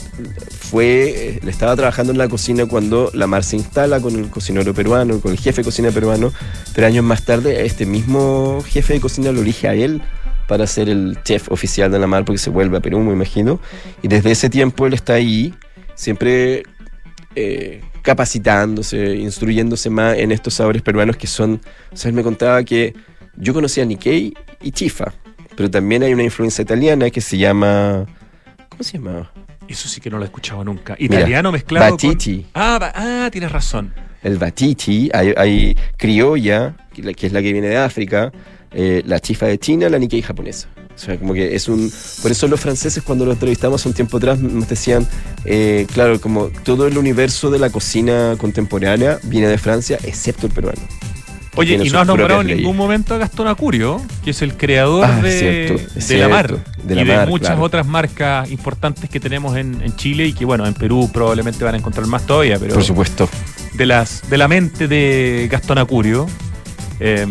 [0.61, 4.29] fue, eh, le estaba trabajando en la cocina cuando la mar se instala con el
[4.29, 6.31] cocinero peruano, con el jefe de cocina peruano,
[6.73, 10.01] pero años más tarde este mismo jefe de cocina lo elige a él
[10.47, 13.59] para ser el chef oficial de la mar porque se vuelve a Perú, me imagino,
[14.01, 15.53] y desde ese tiempo él está ahí,
[15.95, 16.63] siempre
[17.35, 21.59] eh, capacitándose, instruyéndose más en estos sabores peruanos que son,
[21.91, 22.93] o sea, él me contaba que
[23.35, 25.13] yo conocía Nikkei y Chifa,
[25.55, 28.05] pero también hay una influencia italiana que se llama,
[28.69, 29.31] ¿cómo se llama?
[29.67, 30.95] Eso sí que no lo he escuchado nunca.
[30.97, 32.43] Italiano Mira, mezclado Batiti.
[32.43, 32.51] con...
[32.55, 33.93] Ah, ah, tienes razón.
[34.23, 38.31] El batiti, hay, hay criolla, que la- que es la que viene de África,
[38.71, 40.67] eh, la chifa de China, la Nikkei japonesa.
[40.97, 41.91] O sea, como que es un...
[42.23, 45.07] Por eso los franceses cuando los entrevistamos un tiempo atrás nos decían,
[45.45, 50.53] eh, claro, como todo el universo de la cocina contemporánea viene de Francia, excepto el
[50.53, 50.81] peruano.
[51.55, 55.05] Oye, y no has nombrado en ningún momento a Gastón Acurio, que es el creador
[55.05, 56.47] Ah, de, cierto, de la mar.
[56.47, 57.63] cierto, de la y de mar, muchas claro.
[57.63, 61.73] otras marcas importantes que tenemos en, en Chile y que, bueno, en Perú probablemente van
[61.75, 63.27] a encontrar más todavía, pero Por supuesto.
[63.73, 66.27] de, las, de la mente de Gastón Acurio
[66.99, 67.25] eh,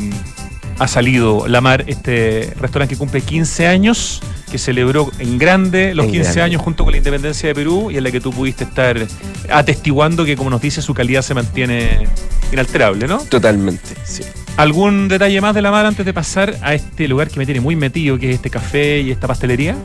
[0.78, 4.20] ha salido La Mar, este restaurante que cumple 15 años,
[4.50, 6.42] que celebró en grande los En 15 grande.
[6.42, 9.06] años junto con la independencia de Perú y en la que tú pudiste estar
[9.50, 12.06] atestiguando que, como nos dice, su calidad se mantiene
[12.52, 13.18] inalterable, ¿no?
[13.18, 14.22] Totalmente, sí.
[14.56, 17.60] ¿Algún detalle más de La Mar antes de pasar a este lugar que me tiene
[17.60, 19.76] muy metido, que es este café y esta pastelería?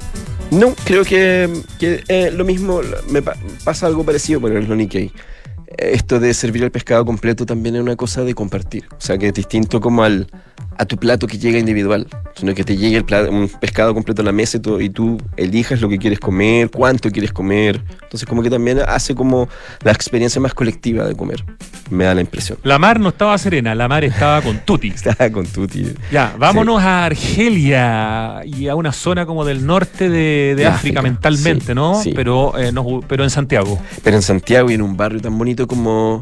[0.51, 4.75] No, creo que, que, eh, lo mismo, me pa- pasa algo parecido, pero es lo
[4.75, 5.11] Nikkei.
[5.77, 8.85] Esto de servir el pescado completo también es una cosa de compartir.
[8.91, 10.27] O sea, que es distinto como al,
[10.81, 14.23] a tu plato que llega individual, sino que te llegue el plato- un pescado completo
[14.23, 17.79] a la mesa y, tú- y tú elijas lo que quieres comer, cuánto quieres comer.
[18.01, 19.47] Entonces, como que también hace como
[19.83, 21.43] la experiencia más colectiva de comer.
[21.91, 22.57] Me da la impresión.
[22.63, 24.87] La Mar no estaba serena, La Mar estaba con Tuti.
[24.95, 25.85] Está con Tuti.
[26.11, 30.99] Ya, vámonos a Argelia y a una zona como del norte de, de De África,
[30.99, 32.01] África, mentalmente, sí, ¿no?
[32.01, 32.11] sí.
[32.15, 33.79] Pero, eh, nos- pero en Santiago.
[34.03, 36.21] Pero en Santiago y en un barrio tan bonito como.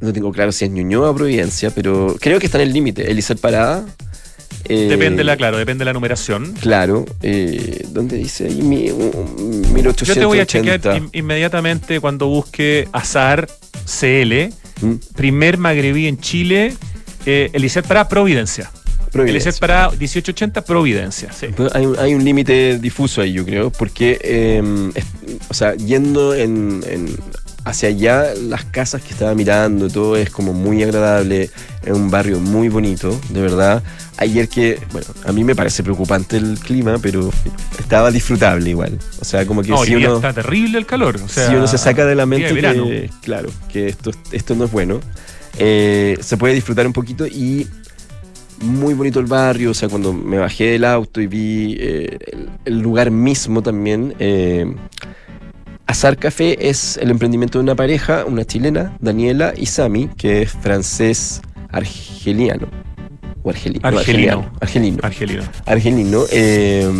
[0.00, 3.10] No tengo claro si es Ñuñoa o Providencia, pero creo que está en el límite.
[3.10, 3.84] Elizabeth Parada.
[4.68, 6.52] eh, Depende la, claro, depende de la numeración.
[6.60, 7.04] Claro.
[7.22, 8.60] Eh, ¿Dónde dice ahí?
[8.62, 10.04] Mi- un 1880.
[10.04, 13.48] Yo te voy a chequear in- inmediatamente cuando busque Azar
[13.86, 14.50] CL,
[14.82, 16.74] Mm, primer magrebí en Chile,
[17.24, 18.70] eh, Eliseo Pará, Providencia.
[19.10, 19.48] Providencia.
[19.48, 21.32] Eliseo Pará, 1880, Providencia.
[21.32, 21.46] Sí.
[21.72, 24.62] Hay un, hay un límite difuso ahí, yo creo, porque, eh,
[24.94, 25.04] es-
[25.48, 27.16] o sea, yendo en, en-
[27.66, 31.50] hacia allá las casas que estaba mirando, todo es como muy agradable,
[31.84, 33.82] es un barrio muy bonito, de verdad.
[34.18, 37.28] Ayer que, bueno, a mí me parece preocupante el clima, pero
[37.76, 38.96] estaba disfrutable igual.
[39.20, 41.16] O sea, como que No, si uno, está terrible el calor.
[41.16, 44.66] O sea, si uno se saca de la mente que, claro, que esto, esto no
[44.66, 45.00] es bueno,
[45.58, 47.66] eh, se puede disfrutar un poquito y
[48.60, 52.48] muy bonito el barrio, o sea, cuando me bajé del auto y vi eh, el,
[52.64, 54.14] el lugar mismo también.
[54.20, 54.72] eh,
[55.86, 60.50] Azar Café es el emprendimiento de una pareja, una chilena, Daniela y Sami, que es
[60.52, 62.66] francés argeliano.
[63.42, 64.50] O argeli- no, Argelino.
[64.60, 64.98] argelino.
[65.02, 65.42] Argelino.
[65.64, 66.24] Argelino.
[66.32, 66.90] eh,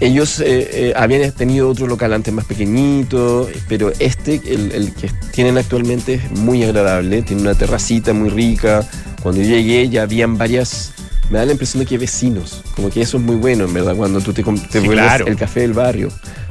[0.00, 5.10] ellos eh, eh, habían tenido otro local antes más pequeñito, pero este, el, el que
[5.32, 7.20] tienen actualmente, es muy agradable.
[7.20, 8.82] Tiene una terracita muy rica.
[9.22, 10.94] Cuando yo llegué ya habían varias...
[11.28, 12.62] Me da la impresión de que hay vecinos.
[12.74, 14.50] Como que eso es muy bueno, en verdad, cuando tú te, te
[14.80, 15.26] Sí, vuelves claro.
[15.26, 16.08] el café del barrio.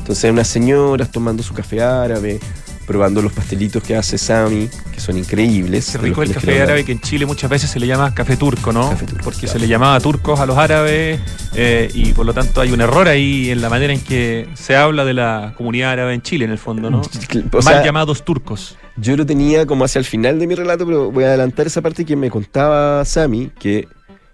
[0.10, 2.40] Entonces hay unas señoras tomando su café árabe,
[2.88, 5.92] probando los pastelitos que hace Sami, que son increíbles.
[5.92, 8.74] Qué rico el café árabe que en Chile muchas veces se le llama café turco,
[8.74, 8.90] ¿no?
[8.90, 9.54] Café turco, Porque claro.
[9.54, 11.20] se le llamaba turcos a los árabes
[11.54, 14.76] eh, y por lo tanto hay un error ahí en la manera en que se
[14.76, 17.02] habla de la comunidad árabe en Chile, en el fondo, ¿no?
[17.52, 18.78] O Mal sea, llamados turcos.
[18.98, 21.84] Yo lo tenía como hacia el final de mi relato, pero voy a adelantar esa
[21.84, 23.88] parte que me contaba Sami, que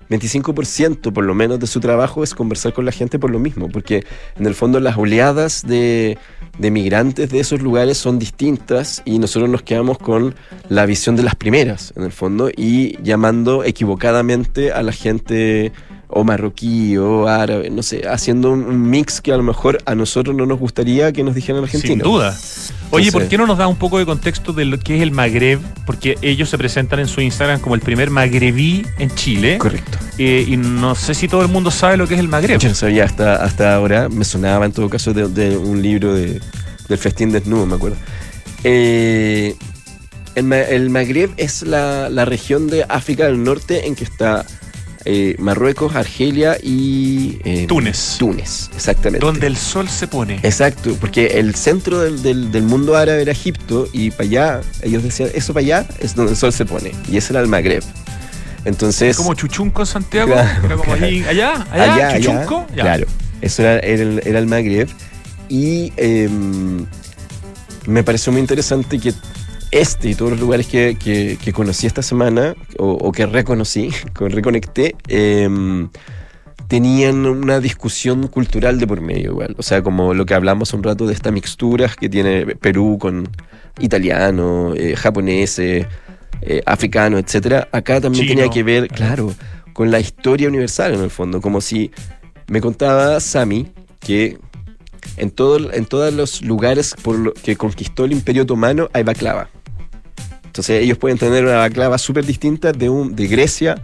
[0.10, 3.70] 25% por lo menos de su trabajo es conversar con la gente por lo mismo,
[3.70, 4.06] porque
[4.38, 6.18] en el fondo las oleadas de,
[6.58, 10.36] de migrantes de esos lugares son distintas y nosotros nos quedamos con
[10.70, 15.72] la visión de las primeras, en el fondo, y llamando equivocadamente a la gente
[16.08, 20.36] o marroquí o árabe, no sé, haciendo un- mix que a lo mejor a nosotros
[20.36, 21.96] no nos gustaría que nos dijeran argentinos.
[21.96, 22.38] Sin duda.
[22.92, 25.12] Oye, ¿por qué no nos da un poco de contexto de lo que es el
[25.12, 25.60] Magreb?
[25.86, 29.58] Porque ellos se presentan en su Instagram como el primer magrebí en Chile.
[29.58, 29.98] Correcto.
[30.18, 32.60] Eh, y no sé si todo el mundo sabe lo que es el Magreb.
[32.60, 36.14] Yo no sabía hasta, hasta ahora, me sonaba en todo caso de, de un libro
[36.14, 36.40] de,
[36.88, 37.98] del festín desnudo, me acuerdo.
[38.64, 39.56] Eh,
[40.36, 44.46] el, el Magreb es la, la región de África del Norte en que está
[45.06, 47.40] eh, Marruecos, Argelia y...
[47.44, 48.16] eh, Túnez.
[48.18, 49.26] Túnez, exactamente.
[49.26, 50.40] Donde el sol se pone.
[50.44, 55.04] Exacto, porque el centro del, del- del mundo árabe era Egipto y para allá, ellos
[55.04, 56.92] decían, eso para allá es donde el sol se pone.
[57.10, 57.84] Y ese era el Magreb.
[58.66, 59.16] Entonces...
[59.16, 60.34] como Chuchunco en Santiago.
[60.34, 61.06] Claro, era como claro.
[61.06, 62.66] allí, allá, allá, Chuchunco.
[62.76, 62.82] Ya.
[62.84, 63.08] Claro,
[63.42, 64.90] eso era, era el, era el Magreb.
[65.50, 66.86] Y em,
[67.86, 69.14] me pareció muy interesante que
[69.72, 73.90] este y todos los lugares que, que- que conocí esta semana, o, o que reconocí,
[74.18, 75.90] que reconecté, em,
[76.68, 79.56] tenían una discusión cultural de por medio igual.
[79.58, 83.30] O sea, como lo que hablamos un rato de estas mixturas que tiene Perú con
[83.80, 85.86] italiano, eh, japonés, eh,
[86.66, 87.68] africano, etcétera.
[87.72, 88.36] Acá también Chino.
[88.42, 89.34] tenía que ver, claro,
[89.74, 91.40] con la historia universal en el fondo.
[91.42, 91.92] Como si
[92.48, 93.68] me contaba Sami
[94.00, 94.38] que
[95.18, 99.50] en, todo, en todos los lugares por lo que conquistó el Imperio Otomano hay baklava.
[100.56, 103.76] Entonces ellos pueden tener una baklava súper distinta de, un, de Grecia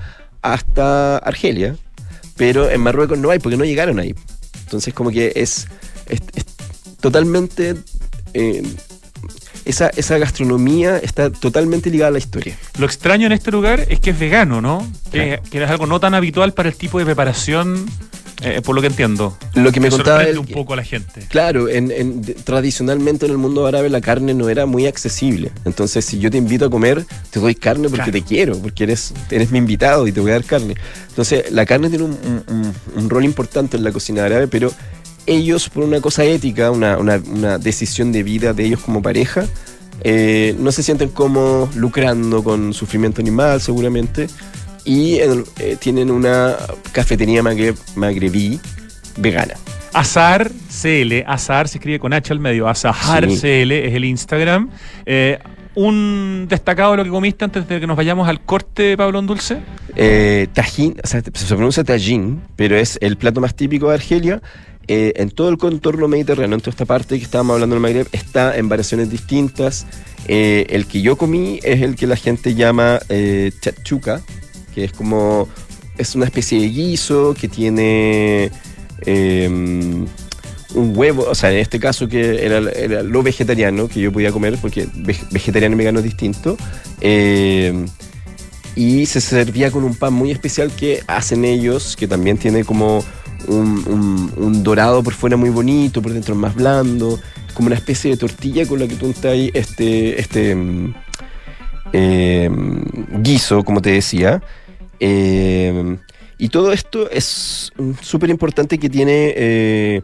[0.42, 1.76] hasta Argelia,
[2.38, 4.16] pero en Marruecos no hay porque no llegaron ahí.
[4.64, 5.68] Entonces como que es,
[6.08, 6.46] es- es
[7.02, 7.76] totalmente...
[8.34, 8.64] eh,
[9.66, 12.58] esa, esa gastronomía está totalmente ligada a la historia.
[12.80, 14.90] Lo extraño en este lugar es que es vegano, ¿no?
[15.12, 17.86] Que, que es algo no tan habitual para el tipo de preparación,
[18.42, 19.38] eh, por lo que entiendo.
[19.54, 21.22] Lo que me contaba él, un poco a la gente.
[21.30, 25.52] Claro, en, en- tradicionalmente en el mundo árabe la carne no era muy accesible.
[25.66, 28.12] Entonces, si yo te invito a comer, te doy carne porque Claro.
[28.12, 30.76] te quiero, porque eres, eres mi invitado y te voy a dar carne.
[31.10, 32.74] Entonces, la carne tiene un, un- un-
[33.04, 34.72] un rol importante en la cocina árabe, pero
[35.28, 39.46] ellos, por una cosa ética, una, una- una decisión de vida de ellos como pareja,
[40.04, 44.28] eh, no se sienten como lucrando con sufrimiento animal, seguramente.
[44.86, 46.56] Y en- eh, tienen una
[46.92, 48.60] cafetería magre- magrebí
[49.18, 49.54] vegana.
[49.94, 53.38] Azar CL, Azar se escribe con H al medio, Azahar Sí.
[53.42, 54.70] CL es el Instagram.
[55.06, 55.38] Eh,
[55.76, 59.60] un destacado de lo que comiste antes de que nos vayamos al corte, Pablo Dulce.
[59.96, 64.42] Eh, tajín, o sea, se pronuncia tajín, pero es el plato más típico de Argelia.
[64.88, 68.08] Eh, en todo el contorno mediterráneo, en toda esta parte que estábamos hablando del Magreb,
[68.12, 69.86] está en variaciones distintas.
[70.28, 73.00] Eh, el que yo comí es el que la gente llama
[73.62, 74.22] chachuca,
[74.74, 75.48] que es como,
[75.98, 78.52] es una especie de guiso que tiene
[79.06, 79.48] eh,
[80.74, 84.58] un huevo, o sea, en este caso que era, lo vegetariano que yo podía comer,
[84.62, 86.58] porque veg- vegetariano y vegano es distinto.
[87.02, 87.86] Eh,
[88.74, 93.04] y se servía con un pan muy especial que hacen ellos, que también tiene como
[93.48, 97.20] un, dorado por fuera muy bonito, por dentro más blando,
[97.54, 100.56] como una especie de tortilla con la que tú untas este, este
[101.92, 102.50] eh,
[103.22, 104.42] guiso, como te decía.
[105.04, 105.98] Eh,
[106.38, 107.72] y todo esto es
[108.02, 110.02] súper importante que tiene, eh,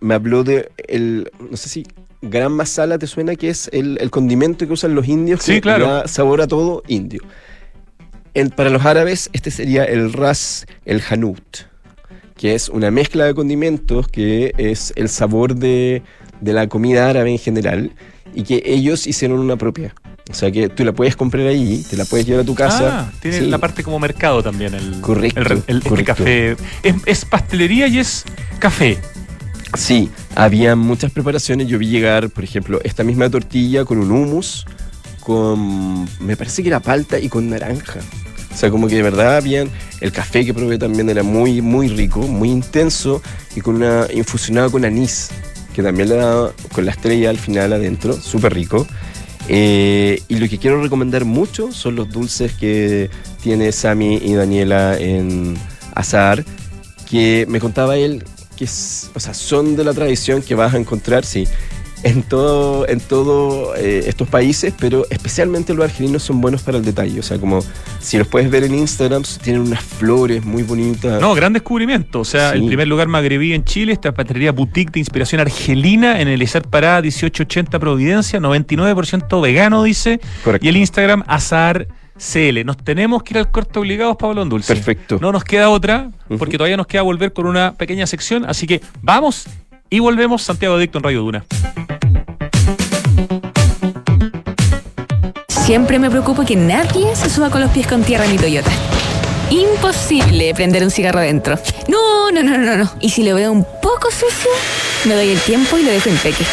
[0.00, 1.86] me habló de, el, no sé si
[2.22, 5.42] gran masala, ¿te suena que es el, el condimento que usan los indios?
[5.42, 5.86] Sí, que claro.
[5.86, 7.22] Da sabor a todo indio.
[8.34, 11.42] En- para los árabes, este sería el ras el hanut,
[12.36, 16.02] que es una mezcla de condimentos que es el sabor de,
[16.40, 17.92] de la comida árabe en general
[18.34, 19.92] y que ellos hicieron una propia.
[20.30, 23.08] O sea que tú la puedes comprar allí, te la puedes llevar a tu casa.
[23.08, 23.46] Ah, tiene Sí.
[23.46, 24.74] la parte como mercado también.
[24.74, 26.56] El, Correcto, el este café.
[26.82, 28.24] Es, es pastelería y es
[28.58, 28.98] café.
[29.76, 31.66] Sí, había muchas preparaciones.
[31.68, 34.66] Yo vi llegar, por ejemplo, esta misma tortilla con un hummus,
[35.20, 38.00] con, me parece que era palta y con naranja.
[38.52, 39.70] O sea, como que de verdad habían,
[40.00, 43.22] el café que probé también era muy, muy rico, muy intenso
[43.54, 45.28] y con una, infusionado con anís,
[45.74, 48.86] que también le da con la estrella al final adentro, súper rico.
[49.48, 53.10] Eh, y lo que quiero recomendar mucho son los dulces que
[53.42, 55.54] tiene Sami y Daniela en
[55.94, 56.44] Azar,
[57.08, 58.24] que me contaba él
[58.56, 61.46] que es- o sea, son de la tradición que vas a encontrar, sí,
[62.04, 66.84] en todo, en todo eh, estos países, pero especialmente los argelinos son buenos para el
[66.84, 67.18] detalle.
[67.18, 67.60] O sea, como
[68.00, 71.20] si los puedes ver en Instagram, tienen unas flores muy bonitas.
[71.20, 72.20] No, gran descubrimiento.
[72.20, 72.58] O sea, Sí.
[72.58, 76.62] el primer lugar magrebí en Chile, esta pastelería boutique de inspiración argelina en el Ezar
[76.68, 80.20] Pará 1880 Providencia, 99% vegano, dice.
[80.44, 80.64] Correcto.
[80.64, 82.64] Y el Instagram Azar CL.
[82.64, 84.74] Nos tenemos que ir al corte obligados, Pablo Dulce.
[84.74, 85.18] Perfecto.
[85.20, 88.44] No nos queda otra, porque todavía nos queda volver con una pequeña sección.
[88.44, 89.46] Así que vamos
[89.90, 90.42] y volvemos.
[90.42, 91.44] Santiago Adicto en Radio Duna.
[95.48, 98.70] Siempre me preocupo que nadie se suba con los pies con tierra en mi Toyota.
[99.50, 101.58] Imposible prender un cigarro adentro.
[101.88, 102.90] No, no, no, no, no.
[103.00, 104.50] Y si lo veo un poco sucio,
[105.04, 106.44] me doy el tiempo y lo dejo impeque.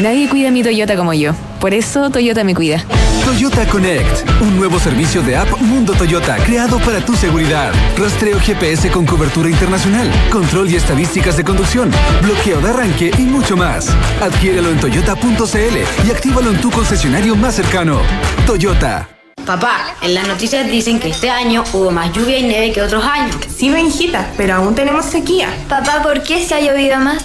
[0.00, 1.32] Nadie cuida mi Toyota como yo.
[1.60, 2.84] Por eso Toyota me cuida.
[3.24, 7.72] Toyota Connect, un nuevo servicio de app Mundo Toyota creado para tu seguridad.
[7.96, 11.90] Rastreo GPS con cobertura internacional, control y estadísticas de conducción,
[12.22, 13.90] bloqueo de arranque y mucho más.
[14.20, 18.00] Adquiérelo en toyota.cl y actívalo en tu concesionario más cercano.
[18.46, 19.08] Toyota.
[19.46, 23.04] Papá, en las noticias dicen que este año hubo más lluvia y nieve que otros
[23.04, 23.36] años.
[23.54, 25.48] Sí, Benjita, pero aún tenemos sequía.
[25.68, 27.24] Papá, ¿por qué se ha llovido más?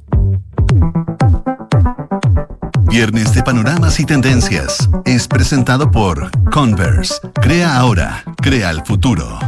[2.91, 4.89] Viernes de panoramas y tendencias.
[5.05, 7.21] Es presentado por Converse.
[7.41, 9.39] Crea ahora, crea el futuro.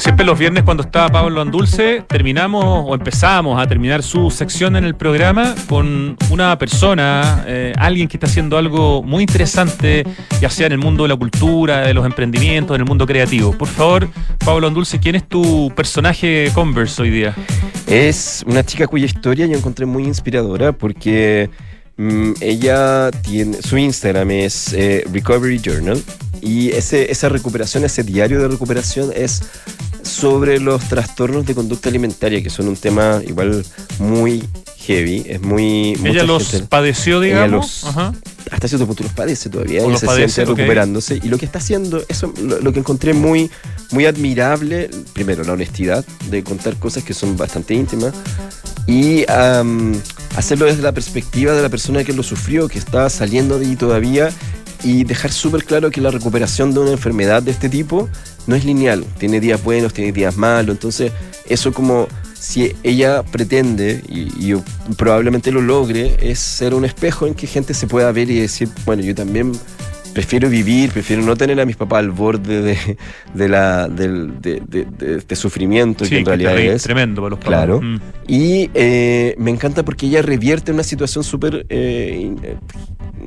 [0.00, 4.84] Siempre los viernes cuando está Pablo Andulce terminamos o empezamos a terminar su sección en
[4.84, 10.06] el programa con una persona, eh, alguien que está haciendo algo muy interesante,
[10.40, 13.52] ya sea en el mundo de la cultura, de los emprendimientos, en el mundo creativo.
[13.52, 17.34] Por favor, Pablo Andulce, ¿quién es tu personaje Converse hoy día?
[17.86, 21.50] Es una chica cuya historia yo encontré muy inspiradora porque
[21.98, 26.02] mm, ella tiene, su Instagram es eh, Recovery Journal
[26.40, 29.42] y ese, esa recuperación, ese diario de recuperación es
[30.04, 33.64] sobre los trastornos de conducta alimentaria, que son un tema igual
[33.98, 34.42] muy
[34.78, 35.92] heavy, es muy...
[36.04, 37.82] Ella los gente- padeció, ella digamos.
[37.82, 38.12] los- Ajá.
[38.50, 41.58] hasta cierto punto los padece todavía los se padece, siente recuperándose y lo que está
[41.58, 43.50] haciendo eso lo, lo que encontré muy
[43.92, 48.12] muy admirable primero la honestidad de contar cosas que son bastante íntimas
[48.86, 49.92] y am,
[50.36, 53.76] hacerlo desde la perspectiva de la persona que lo sufrió que está saliendo de ahí
[53.76, 54.30] todavía
[54.82, 58.08] y dejar súper claro que la recuperación de una enfermedad de este tipo
[58.46, 61.12] no es lineal tiene días buenos tiene días malos entonces
[61.48, 64.56] eso como si ella pretende, y, y
[64.96, 68.66] probablemente lo logre, es ser un espejo en que gente se pueda ver y decir,
[68.86, 69.52] bueno, yo también
[70.14, 72.96] prefiero vivir, prefiero no tener a mis papás al borde de,
[73.34, 74.86] de la, del, de, de-
[75.18, 76.82] de sufrimiento Sí, que en realidad es.
[76.82, 77.48] tremendo para los papás.
[77.50, 77.82] Claro.
[77.82, 78.00] Mm.
[78.26, 82.56] Y eh, me encanta porque ella revierte una situación súper, eh, eh,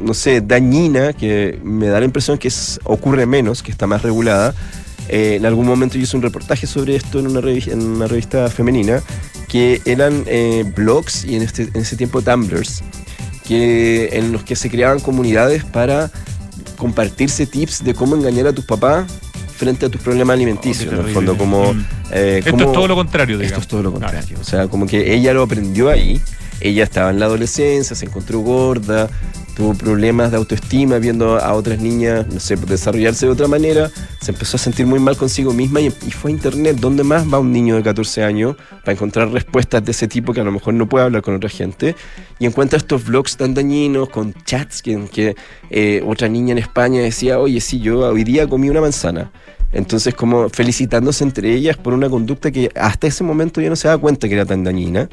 [0.01, 4.01] no sé, dañina, que me da la impresión que es, ocurre menos, que está más
[4.01, 4.55] regulada.
[5.09, 8.07] Eh, en algún momento yo hice un reportaje sobre esto en una, revi- en una
[8.07, 9.01] revista femenina,
[9.47, 12.81] que eran eh, blogs y en, este, en ese tiempo Tumblrs,
[13.45, 16.09] que, en los que se creaban comunidades para
[16.77, 19.05] compartirse tips de cómo engañar a tus papás
[19.57, 20.91] frente a tus problemas alimenticios.
[20.93, 21.73] en el fondo, como...
[21.73, 21.85] Mm.
[22.11, 23.61] eh, Esto cómo- es todo lo contrario, Esto digamos.
[23.63, 24.37] es todo lo contrario.
[24.39, 26.19] O sea, como que ella lo aprendió ahí.
[26.59, 29.09] Ella estaba en la adolescencia, se encontró gorda,
[29.55, 33.91] tuvo problemas de autoestima viendo a otras niñas, no sé, desarrollarse de otra manera.
[34.21, 36.77] Se empezó a sentir muy mal consigo misma y, fue a internet.
[36.79, 40.41] ¿Dónde más va un niño de 14 años para encontrar respuestas de ese tipo que
[40.41, 41.95] a lo mejor no puede hablar con otra gente?
[42.39, 45.35] Y encuentra estos vlogs tan dañinos, con chats que, que
[45.69, 49.31] eh, otra niña en España decía, oye, sí, yo hoy día comí una manzana.
[49.73, 53.87] Entonces, como felicitándose entre ellas por una conducta que hasta ese momento ya no se
[53.87, 55.09] da cuenta que era tan dañina.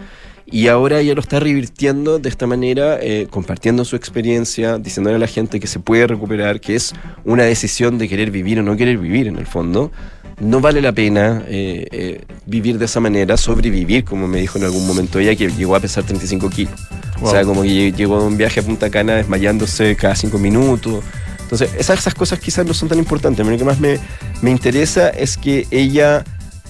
[0.53, 5.19] Y ahora ella lo está revirtiendo de esta manera, eh, compartiendo su experiencia, diciéndole a
[5.21, 6.93] la gente que se puede recuperar, que es
[7.25, 9.93] una decisión de querer vivir o no querer vivir en el fondo.
[10.41, 14.65] No vale la pena eh, eh, vivir de esa manera, sobrevivir, como me dijo en
[14.65, 16.75] algún momento ella, que llegó a pesar 35 kilos.
[17.19, 17.31] O Wow.
[17.33, 21.05] sea, como que lle- llegó de un viaje a Punta Cana desmayándose cada cinco minutos.
[21.43, 23.41] Entonces, esas, esas cosas quizás no son tan importantes.
[23.41, 23.99] A mí lo que más me,
[24.41, 26.25] me interesa es que ella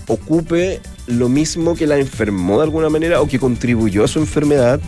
[0.09, 4.81] ocupe lo mismo que la enfermó de alguna manera o que contribuyó a su enfermedad,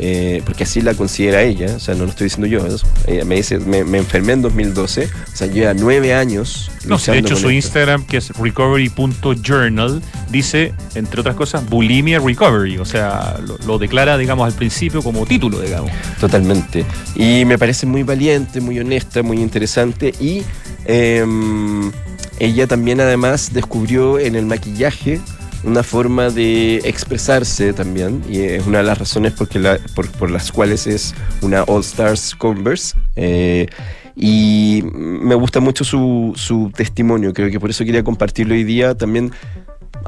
[0.00, 2.64] eh, porque así la considera ella, o sea, no lo estoy diciendo yo.
[3.08, 6.70] ella me dice, me, me enfermé en 2012, o sea, lleva nueve años.
[6.86, 7.50] No, sí, de hecho su esto.
[7.50, 10.00] Instagram, que es recovery.journal,
[10.30, 12.78] dice, entre otras cosas, bulimia recovery.
[12.78, 15.90] O sea, lo, lo declara, digamos, al principio como título, digamos.
[16.20, 16.84] Totalmente.
[17.16, 20.14] Y me parece muy valiente, muy honesta, muy interesante.
[20.20, 20.44] Y
[20.84, 21.90] em,
[22.38, 25.20] ella también además descubrió en el maquillaje
[25.64, 28.22] una forma de expresarse también.
[28.28, 31.80] Y es una de las razones porque la- por, por las cuales es una All
[31.80, 32.96] Stars Converse.
[33.16, 33.66] Eh,
[34.16, 37.32] y me gusta mucho su, su testimonio.
[37.32, 38.94] Creo que por eso quería compartirlo hoy día.
[38.96, 39.30] También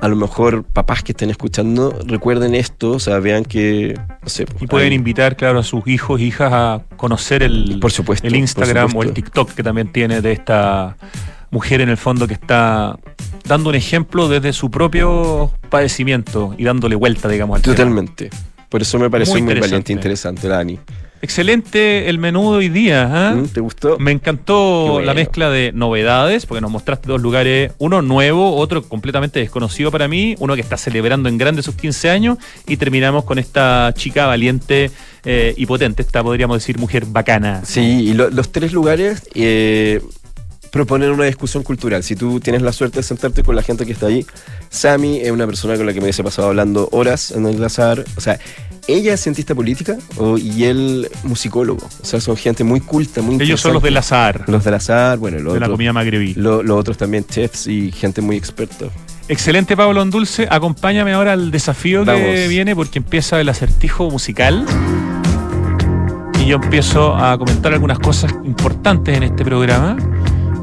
[0.01, 4.47] a lo mejor papás que estén escuchando recuerden esto, o sea, vean que, no sé,
[4.61, 8.27] Y pueden hay- invitar, claro, a sus hijos e hijas a conocer el, Por supuesto,
[8.27, 9.15] el Instagram por o el.
[9.15, 10.97] TikTok que también tiene de esta
[11.51, 12.99] mujer en el fondo que está
[13.45, 17.75] dando un ejemplo desde su propio padecimiento y dándole vuelta, digamos, al tema.
[17.77, 18.31] Totalmente.
[18.69, 20.79] Por eso me pareció Muy valiente e interesante, Dani.
[21.23, 23.35] Excelente el menú de hoy día.
[23.37, 23.49] ¿Mm?
[23.49, 23.99] ¿Te gustó?
[23.99, 25.07] Me encantó bueno.
[25.07, 30.09] la mezcla de novedades, porque nos mostraste dos lugares, uno nuevo, otro completamente desconocido para
[30.09, 34.27] mí, uno que está celebrando en grande sus 15 años, y terminamos con esta chica
[34.27, 34.91] valiente
[35.25, 37.61] eh, y potente, esta podríamos decir mujer bacana.
[37.65, 40.01] Sí, y lo- los tres lugares eh,
[40.71, 42.03] proponen una discusión cultural.
[42.03, 44.25] Si tú tienes la suerte de sentarte con la gente que está ahí,
[44.69, 48.05] Sami es una persona con la que me hubiese pasado hablando horas en el azar.
[48.17, 48.39] O sea,
[48.87, 51.87] ella es cientista política o- y él musicólogo.
[52.03, 55.19] O sea, son gente muy culta, muy Ellos son los del azar, Los del azar,
[55.19, 56.35] bueno, los de la otros- comida magrebí.
[56.35, 58.87] lo- los otros también chefs y gente muy experta.
[59.29, 60.49] Excelente, Pablo Ondulce.
[60.51, 62.49] Acompáñame ahora al desafío que Vamos.
[62.49, 64.65] viene porque empieza el acertijo musical.
[66.41, 69.97] Y yo empiezo a comentar algunas cosas importantes en este programa.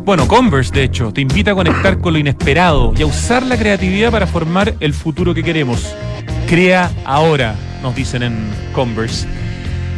[0.07, 3.57] Bueno, Converse, de hecho, te invita a conectar con lo inesperado y a usar la
[3.57, 5.93] creatividad para formar el futuro que queremos.
[6.47, 9.27] Crea ahora, nos dicen en Converse.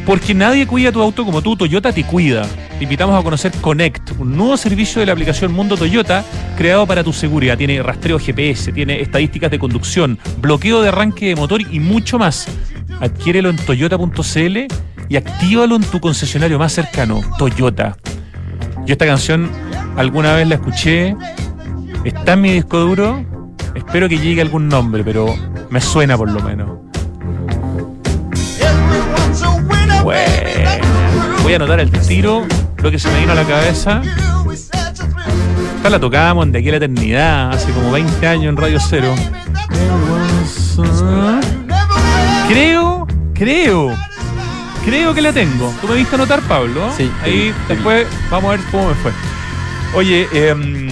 [0.07, 2.47] Porque nadie cuida tu auto como tú, Toyota te cuida.
[2.79, 6.25] Te invitamos a conocer Connect, un nuevo servicio de la aplicación Mundo Toyota
[6.57, 7.55] creado para tu seguridad.
[7.55, 12.47] Tiene rastreo GPS, tiene estadísticas de conducción, bloqueo de arranque de motor y mucho más.
[12.99, 14.57] Adquiérelo en toyota.cl
[15.07, 17.95] y actívalo en tu concesionario más cercano, Toyota.
[18.87, 21.15] Yo esta canción alguna vez la escuché,
[22.03, 23.23] está en mi disco duro,
[23.75, 25.35] espero que llegue algún nombre, pero
[25.69, 26.69] me suena por lo menos.
[30.03, 30.23] Bueno,
[31.43, 32.45] voy a anotar el tiro,
[32.77, 34.01] lo que se me vino a la cabeza.
[35.77, 39.13] Esta la tocábamos de aquí a la eternidad, hace como 20 años en Radio Cero.
[42.47, 43.95] Creo, creo,
[44.83, 45.71] creo que la tengo.
[45.81, 46.89] ¿Tú me viste anotar, Pablo?
[46.97, 47.53] Sí, Ahí sí, sí.
[47.69, 49.11] después vamos a ver cómo me fue.
[49.95, 50.87] Oye, em,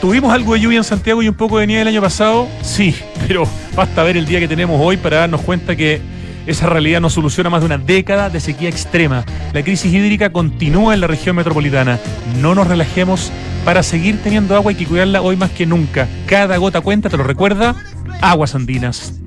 [0.00, 2.48] ¿tuvimos algo de lluvia en Santiago y un poco de nieve el año pasado?
[2.60, 2.94] Sí,
[3.28, 6.00] pero basta ver el día que tenemos hoy para darnos cuenta que
[6.46, 9.24] esa realidad no soluciona más de una década de sequía extrema.
[9.52, 11.98] La crisis hídrica continúa en la región metropolitana.
[12.40, 13.32] No nos relajemos.
[13.64, 16.06] Para seguir teniendo agua hay que cuidarla hoy más que nunca.
[16.26, 17.74] Cada gota cuenta, te lo recuerda,
[18.20, 19.20] aguas andinas.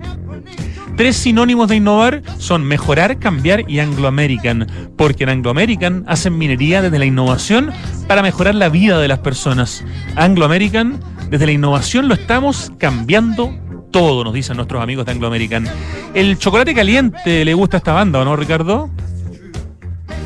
[0.96, 6.38] Tres sinónimos de innovar son mejorar, cambiar y Anglo American, porque en Anglo American hacen
[6.38, 7.72] minería desde la innovación
[8.10, 9.86] para mejorar la vida de las personas.
[10.16, 11.00] Anglo American,
[11.30, 13.56] desde la innovación lo estamos cambiando
[13.92, 15.68] todo, nos dicen nuestros amigos de Anglo American.
[16.16, 18.90] El chocolate caliente le gusta a esta banda, ¿o no, Ricardo?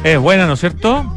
[0.02, 1.14] Es buena, ¿no es cierto?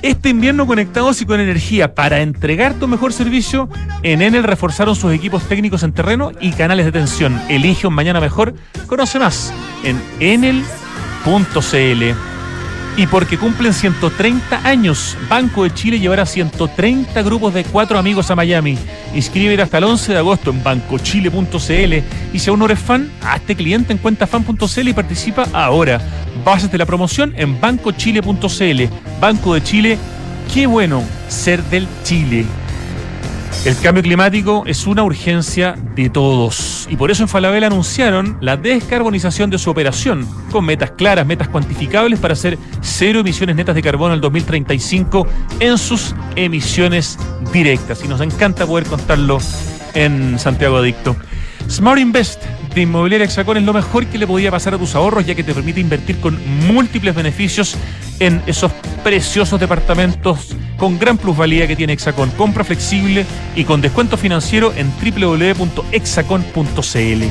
[0.00, 3.68] Este invierno conectados y con energía para entregar tu mejor servicio,
[4.02, 7.38] en Enel reforzaron sus equipos técnicos en terreno y canales de tensión.
[7.50, 8.54] Elige un mañana mejor.
[8.86, 9.52] Conoce más
[9.84, 10.76] en enel.cl.
[12.96, 18.36] Y porque cumplen 130 años, Banco de Chile llevará 130 grupos de cuatro amigos a
[18.36, 18.78] Miami.
[19.14, 21.94] Inscríbete hasta el 11 de agosto en bancochile.cl.
[22.32, 26.00] Y si aún no eres fan, hazte cliente en cuentafan.cl y participa ahora.
[26.42, 28.82] Bases de la promoción en bancochile.cl.
[29.20, 29.98] Banco de Chile,
[30.54, 32.46] qué bueno ser del Chile.
[33.64, 38.56] El cambio climático es una urgencia de todos y por eso en Falabella anunciaron la
[38.56, 43.82] descarbonización de su operación con metas claras, metas cuantificables para hacer cero emisiones netas de
[43.82, 45.26] carbono el 2035
[45.60, 47.18] en sus emisiones
[47.52, 49.38] directas y nos encanta poder contarlo
[49.94, 51.16] en Santiago Adicto.
[51.68, 52.42] Smart Invest
[52.76, 55.42] de Inmobiliaria Hexacón es lo mejor que le podía pasar a tus ahorros ya que
[55.42, 57.74] te permite invertir con múltiples beneficios
[58.20, 58.70] en esos
[59.02, 62.30] preciosos departamentos con gran plusvalía que tiene Hexacón.
[62.32, 63.24] Compra flexible
[63.54, 67.22] y con descuento financiero en www.hexacon.cl.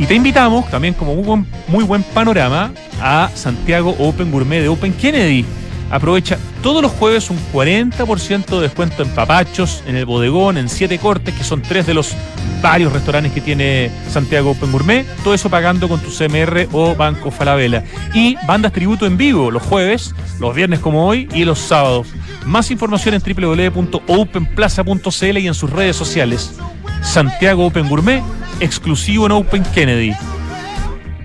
[0.00, 4.68] Y te invitamos, también como muy buen, muy buen panorama, a Santiago Open Gourmet de
[4.68, 5.44] Open Kennedy.
[5.90, 10.98] Aprovecha todos los jueves un 40% de descuento en papachos, en el bodegón, en siete
[10.98, 12.14] cortes, que son tres de los
[12.60, 15.06] varios restaurantes que tiene Santiago Open Gourmet.
[15.22, 17.84] Todo eso pagando con tu CMR o Banco Falabella.
[18.14, 22.08] Y bandas tributo en vivo los jueves, los viernes como hoy y los sábados.
[22.44, 26.58] Más información en www.openplaza.cl y en sus redes sociales.
[27.02, 28.22] Santiago Open Gourmet,
[28.60, 30.14] exclusivo en Open Kennedy.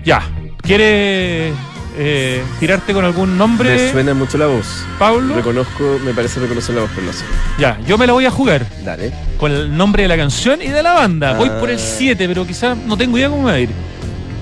[0.04, 0.22] Ya,
[0.62, 1.54] ¿quieres
[1.96, 3.74] eh, tirarte con algún nombre?
[3.74, 4.84] Me suena mucho la voz.
[4.98, 5.34] Pablo.
[5.34, 7.24] Reconozco, me parece reconocer la voz, pero no sé.
[7.58, 8.66] Ya, yo me la voy a jugar.
[8.84, 9.12] Dale.
[9.38, 11.34] Con el nombre de la canción y de la banda.
[11.34, 11.58] Voy Ah.
[11.60, 13.70] por el 7, pero quizás no tengo idea cómo me va a ir.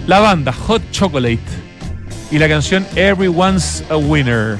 [0.07, 1.39] La banda, Hot Chocolate.
[2.31, 4.57] Y la canción Everyone's a Winner.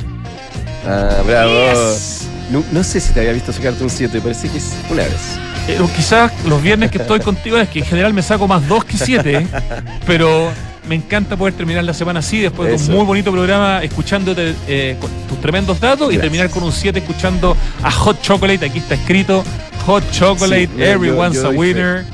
[0.87, 1.51] Ah, bravo.
[1.53, 2.29] Yes.
[2.51, 5.39] No, no sé si te había visto sacarte un 7, parece que es una vez.
[5.69, 8.85] Eh, quizás los viernes que estoy contigo es que en general me saco más 2
[8.85, 9.47] que 7,
[10.07, 10.51] pero
[10.89, 14.97] me encanta poder terminar la semana así, después de un muy bonito programa, escuchándote eh,
[15.01, 18.67] con tus tremendos datos y terminar con un 7 escuchando a Hot Chocolate.
[18.67, 19.45] Aquí está escrito
[19.87, 22.05] Hot Chocolate, Sí, Everyone's yo a Winner.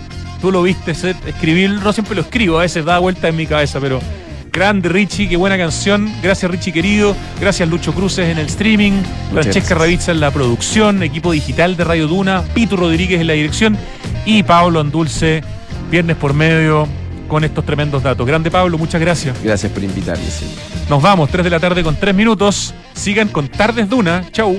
[0.40, 3.46] Tú lo viste ser- escribir, no siempre lo escribo, a veces da vuelta en mi
[3.46, 3.98] cabeza, pero
[4.52, 6.12] grande Richie, qué buena canción.
[6.22, 9.02] Gracias Richie querido, gracias Lucho Cruces en el streaming,
[9.32, 9.74] Francesca.
[9.74, 13.76] Ravizza en la producción, equipo digital de Radio Duna, Pitu Rodríguez en la dirección
[14.26, 15.42] y Pablo Andulce,
[15.90, 16.86] viernes por medio,
[17.28, 18.26] con estos tremendos datos.
[18.26, 19.40] Grande Pablo, muchas gracias.
[19.42, 20.46] Gracias por invitarme, sí.
[20.88, 22.74] Nos vamos, 3 de la tarde con 3 minutos.
[22.94, 24.24] Sigan con Tardes Duna.
[24.32, 24.58] Chau.